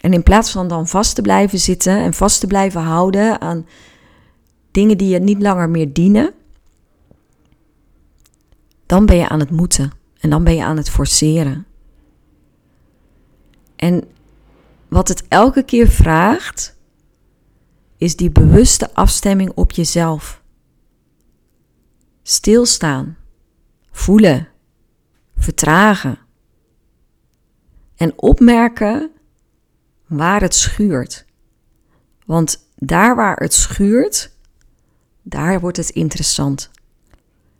En 0.00 0.12
in 0.12 0.22
plaats 0.22 0.50
van 0.50 0.68
dan 0.68 0.88
vast 0.88 1.14
te 1.14 1.22
blijven 1.22 1.58
zitten 1.58 1.96
en 1.96 2.14
vast 2.14 2.40
te 2.40 2.46
blijven 2.46 2.80
houden 2.80 3.40
aan 3.40 3.66
dingen 4.70 4.98
die 4.98 5.08
je 5.08 5.18
niet 5.18 5.42
langer 5.42 5.68
meer 5.68 5.92
dienen, 5.92 6.34
dan 8.86 9.06
ben 9.06 9.16
je 9.16 9.28
aan 9.28 9.40
het 9.40 9.50
moeten 9.50 9.92
en 10.20 10.30
dan 10.30 10.44
ben 10.44 10.54
je 10.54 10.64
aan 10.64 10.76
het 10.76 10.90
forceren. 10.90 11.66
En 13.76 14.04
wat 14.90 15.08
het 15.08 15.28
elke 15.28 15.62
keer 15.62 15.88
vraagt, 15.88 16.76
is 17.96 18.16
die 18.16 18.30
bewuste 18.30 18.94
afstemming 18.94 19.52
op 19.54 19.72
jezelf. 19.72 20.42
Stilstaan, 22.22 23.16
voelen, 23.90 24.48
vertragen 25.36 26.18
en 27.96 28.18
opmerken 28.18 29.10
waar 30.06 30.40
het 30.40 30.54
schuurt. 30.54 31.24
Want 32.26 32.66
daar 32.76 33.16
waar 33.16 33.36
het 33.36 33.54
schuurt, 33.54 34.36
daar 35.22 35.60
wordt 35.60 35.76
het 35.76 35.90
interessant. 35.90 36.70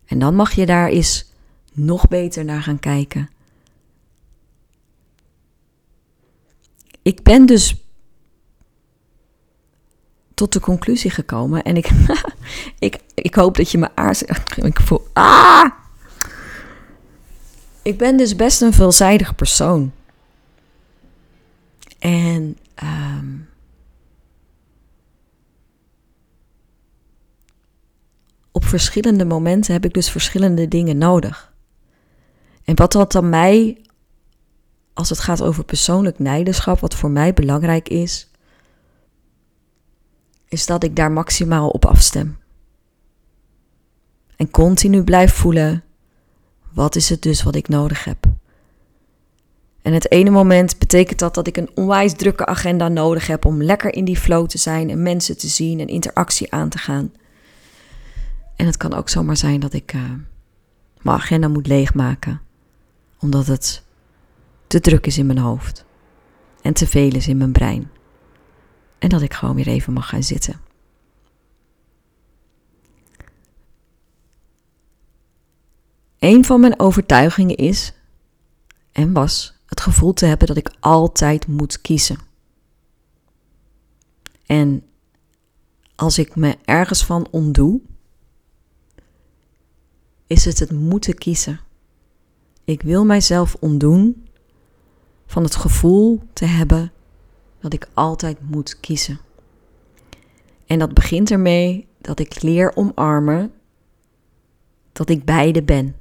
En 0.04 0.18
dan 0.18 0.34
mag 0.34 0.52
je 0.52 0.66
daar 0.66 0.88
eens 0.88 1.32
nog 1.72 2.08
beter 2.08 2.44
naar 2.44 2.62
gaan 2.62 2.78
kijken. 2.80 3.30
Ik 7.02 7.22
ben 7.22 7.46
dus 7.46 7.84
tot 10.34 10.52
de 10.52 10.60
conclusie 10.60 11.10
gekomen 11.10 11.62
en 11.62 11.76
ik, 11.76 11.90
ik, 12.78 12.98
ik 13.14 13.34
hoop 13.34 13.56
dat 13.56 13.70
je 13.70 13.78
me 13.78 13.88
aarzelt. 13.94 14.56
Ik 14.64 14.80
voel, 14.80 15.06
ah! 15.12 15.70
Ik 17.82 17.98
ben 17.98 18.16
dus 18.16 18.36
best 18.36 18.60
een 18.60 18.72
veelzijdig 18.72 19.34
persoon. 19.34 19.92
En 21.98 22.58
um, 22.82 23.48
op 28.50 28.64
verschillende 28.64 29.24
momenten 29.24 29.72
heb 29.72 29.84
ik 29.84 29.94
dus 29.94 30.10
verschillende 30.10 30.68
dingen 30.68 30.98
nodig. 30.98 31.52
En 32.64 32.76
wat 32.76 32.92
dat 32.92 33.12
dan 33.12 33.28
mij, 33.28 33.80
als 35.00 35.08
het 35.08 35.18
gaat 35.18 35.42
over 35.42 35.64
persoonlijk 35.64 36.18
leiderschap, 36.18 36.80
wat 36.80 36.94
voor 36.94 37.10
mij 37.10 37.34
belangrijk 37.34 37.88
is, 37.88 38.30
is 40.48 40.66
dat 40.66 40.84
ik 40.84 40.96
daar 40.96 41.12
maximaal 41.12 41.68
op 41.68 41.84
afstem. 41.84 42.38
En 44.36 44.50
continu 44.50 45.04
blijf 45.04 45.34
voelen, 45.34 45.84
wat 46.72 46.96
is 46.96 47.08
het 47.08 47.22
dus 47.22 47.42
wat 47.42 47.54
ik 47.54 47.68
nodig 47.68 48.04
heb? 48.04 48.26
En 49.82 49.92
het 49.92 50.10
ene 50.10 50.30
moment 50.30 50.78
betekent 50.78 51.18
dat 51.18 51.34
dat 51.34 51.46
ik 51.46 51.56
een 51.56 51.70
onwijs 51.74 52.12
drukke 52.12 52.46
agenda 52.46 52.88
nodig 52.88 53.26
heb 53.26 53.44
om 53.44 53.62
lekker 53.62 53.94
in 53.94 54.04
die 54.04 54.18
flow 54.18 54.46
te 54.46 54.58
zijn 54.58 54.90
en 54.90 55.02
mensen 55.02 55.38
te 55.38 55.48
zien 55.48 55.80
en 55.80 55.88
interactie 55.88 56.52
aan 56.52 56.68
te 56.68 56.78
gaan. 56.78 57.12
En 58.56 58.66
het 58.66 58.76
kan 58.76 58.94
ook 58.94 59.08
zomaar 59.08 59.36
zijn 59.36 59.60
dat 59.60 59.72
ik 59.72 59.92
uh, 59.92 60.02
mijn 61.00 61.16
agenda 61.16 61.48
moet 61.48 61.66
leegmaken, 61.66 62.40
omdat 63.18 63.46
het 63.46 63.82
te 64.70 64.80
druk 64.80 65.06
is 65.06 65.18
in 65.18 65.26
mijn 65.26 65.38
hoofd 65.38 65.84
en 66.62 66.72
te 66.72 66.86
veel 66.86 67.14
is 67.14 67.28
in 67.28 67.36
mijn 67.36 67.52
brein. 67.52 67.90
En 68.98 69.08
dat 69.08 69.22
ik 69.22 69.34
gewoon 69.34 69.54
weer 69.54 69.66
even 69.66 69.92
mag 69.92 70.08
gaan 70.08 70.22
zitten. 70.22 70.60
Een 76.18 76.44
van 76.44 76.60
mijn 76.60 76.80
overtuigingen 76.80 77.56
is 77.56 77.92
en 78.92 79.12
was 79.12 79.54
het 79.66 79.80
gevoel 79.80 80.12
te 80.12 80.26
hebben 80.26 80.46
dat 80.46 80.56
ik 80.56 80.72
altijd 80.80 81.46
moet 81.46 81.80
kiezen. 81.80 82.18
En 84.46 84.82
als 85.94 86.18
ik 86.18 86.36
me 86.36 86.58
ergens 86.64 87.04
van 87.04 87.28
ontdoe, 87.30 87.80
is 90.26 90.44
het 90.44 90.58
het 90.58 90.70
moeten 90.70 91.14
kiezen. 91.14 91.60
Ik 92.64 92.82
wil 92.82 93.04
mijzelf 93.04 93.56
ontdoen 93.60 94.28
van 95.30 95.42
het 95.42 95.56
gevoel 95.56 96.22
te 96.32 96.44
hebben 96.44 96.92
dat 97.60 97.72
ik 97.72 97.88
altijd 97.94 98.38
moet 98.40 98.80
kiezen. 98.80 99.20
En 100.66 100.78
dat 100.78 100.94
begint 100.94 101.30
ermee 101.30 101.86
dat 102.00 102.18
ik 102.18 102.42
leer 102.42 102.76
omarmen 102.76 103.52
dat 104.92 105.08
ik 105.08 105.24
beide 105.24 105.62
ben. 105.62 105.96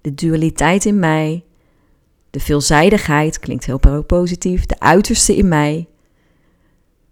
De 0.00 0.14
dualiteit 0.14 0.84
in 0.84 0.98
mij 0.98 1.44
de 2.30 2.40
veelzijdigheid, 2.40 3.38
klinkt 3.38 3.64
heel 3.64 4.02
positief, 4.06 4.66
de 4.66 4.80
uiterste 4.80 5.36
in 5.36 5.48
mij, 5.48 5.88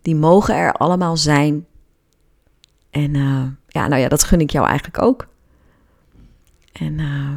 die 0.02 0.16
mogen 0.16 0.54
er 0.54 0.72
allemaal 0.72 1.16
zijn. 1.16 1.66
En 2.90 3.14
uh, 3.14 3.44
ja, 3.68 3.88
nou 3.88 4.00
ja, 4.00 4.08
dat 4.08 4.24
gun 4.24 4.40
ik 4.40 4.50
jou 4.50 4.66
eigenlijk 4.66 5.02
ook. 5.02 5.28
En 6.72 6.98
uh, 6.98 7.34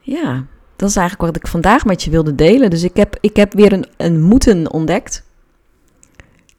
ja, 0.00 0.46
dat 0.76 0.88
is 0.88 0.96
eigenlijk 0.96 1.32
wat 1.32 1.42
ik 1.42 1.50
vandaag 1.50 1.84
met 1.84 2.02
je 2.02 2.10
wilde 2.10 2.34
delen. 2.34 2.70
Dus 2.70 2.82
ik 2.82 2.96
heb, 2.96 3.16
ik 3.20 3.36
heb 3.36 3.52
weer 3.52 3.72
een, 3.72 3.86
een 3.96 4.20
moeten 4.20 4.72
ontdekt. 4.72 5.22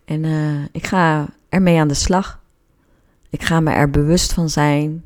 En 0.05 0.23
uh, 0.23 0.63
ik 0.71 0.87
ga 0.87 1.27
ermee 1.49 1.79
aan 1.79 1.87
de 1.87 1.93
slag. 1.93 2.43
Ik 3.29 3.43
ga 3.43 3.59
me 3.59 3.71
er 3.71 3.89
bewust 3.89 4.33
van 4.33 4.49
zijn. 4.49 5.05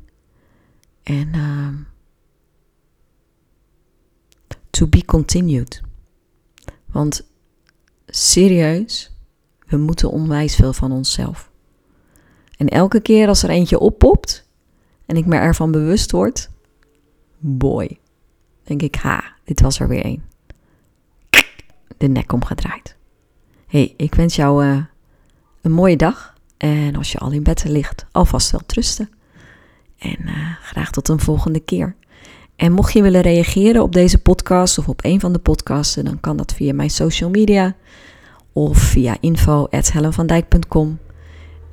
En 1.02 1.28
uh, 1.34 1.68
to 4.70 4.86
be 4.86 5.04
continued. 5.04 5.82
Want 6.86 7.28
serieus, 8.06 9.12
we 9.66 9.76
moeten 9.76 10.10
onwijs 10.10 10.54
veel 10.54 10.72
van 10.72 10.92
onszelf. 10.92 11.50
En 12.56 12.68
elke 12.68 13.00
keer 13.00 13.28
als 13.28 13.42
er 13.42 13.50
eentje 13.50 13.78
oppopt 13.78 14.48
en 15.06 15.16
ik 15.16 15.26
me 15.26 15.36
ervan 15.36 15.70
bewust 15.70 16.10
word, 16.10 16.50
boy, 17.38 17.98
denk 18.64 18.82
ik, 18.82 18.94
ha, 18.94 19.24
dit 19.44 19.60
was 19.60 19.80
er 19.80 19.88
weer 19.88 20.04
één. 20.04 20.24
De 21.96 22.08
nek 22.08 22.32
omgedraaid. 22.32 22.96
hey, 23.66 23.94
ik 23.96 24.14
wens 24.14 24.36
jou 24.36 24.64
uh, 24.64 24.84
een 25.60 25.72
mooie 25.72 25.96
dag. 25.96 26.34
En 26.56 26.96
als 26.96 27.12
je 27.12 27.18
al 27.18 27.30
in 27.30 27.42
bed 27.42 27.64
ligt, 27.64 28.06
alvast 28.12 28.50
wel 28.50 28.60
trusten. 28.66 29.10
En 29.98 30.16
uh, 30.24 30.32
graag 30.62 30.90
tot 30.90 31.08
een 31.08 31.20
volgende 31.20 31.60
keer. 31.60 31.96
En 32.56 32.72
mocht 32.72 32.92
je 32.92 33.02
willen 33.02 33.20
reageren 33.20 33.82
op 33.82 33.92
deze 33.92 34.18
podcast 34.18 34.78
of 34.78 34.88
op 34.88 35.04
een 35.04 35.20
van 35.20 35.32
de 35.32 35.38
podcasten, 35.38 36.04
dan 36.04 36.20
kan 36.20 36.36
dat 36.36 36.54
via 36.54 36.74
mijn 36.74 36.90
social 36.90 37.30
media 37.30 37.74
of 38.52 38.78
via 38.78 39.16
info.hellenvandijk.com. 39.20 40.98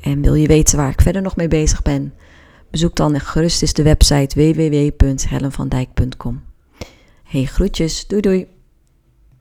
En 0.02 0.22
wil 0.22 0.34
je 0.34 0.48
weten 0.48 0.78
waar 0.78 0.90
ik 0.90 1.02
verder 1.02 1.22
nog 1.22 1.36
mee 1.36 1.48
bezig 1.48 1.82
ben? 1.82 2.14
Bezoek 2.72 2.96
dan 2.96 3.20
gerust 3.20 3.62
eens 3.62 3.74
de 3.74 3.84
website 3.84 4.54
www.hellenvandijk.com. 4.54 6.47
Hey, 7.30 7.44
groetjes. 7.46 8.08
Doei 8.08 8.22
doei. 8.22 8.57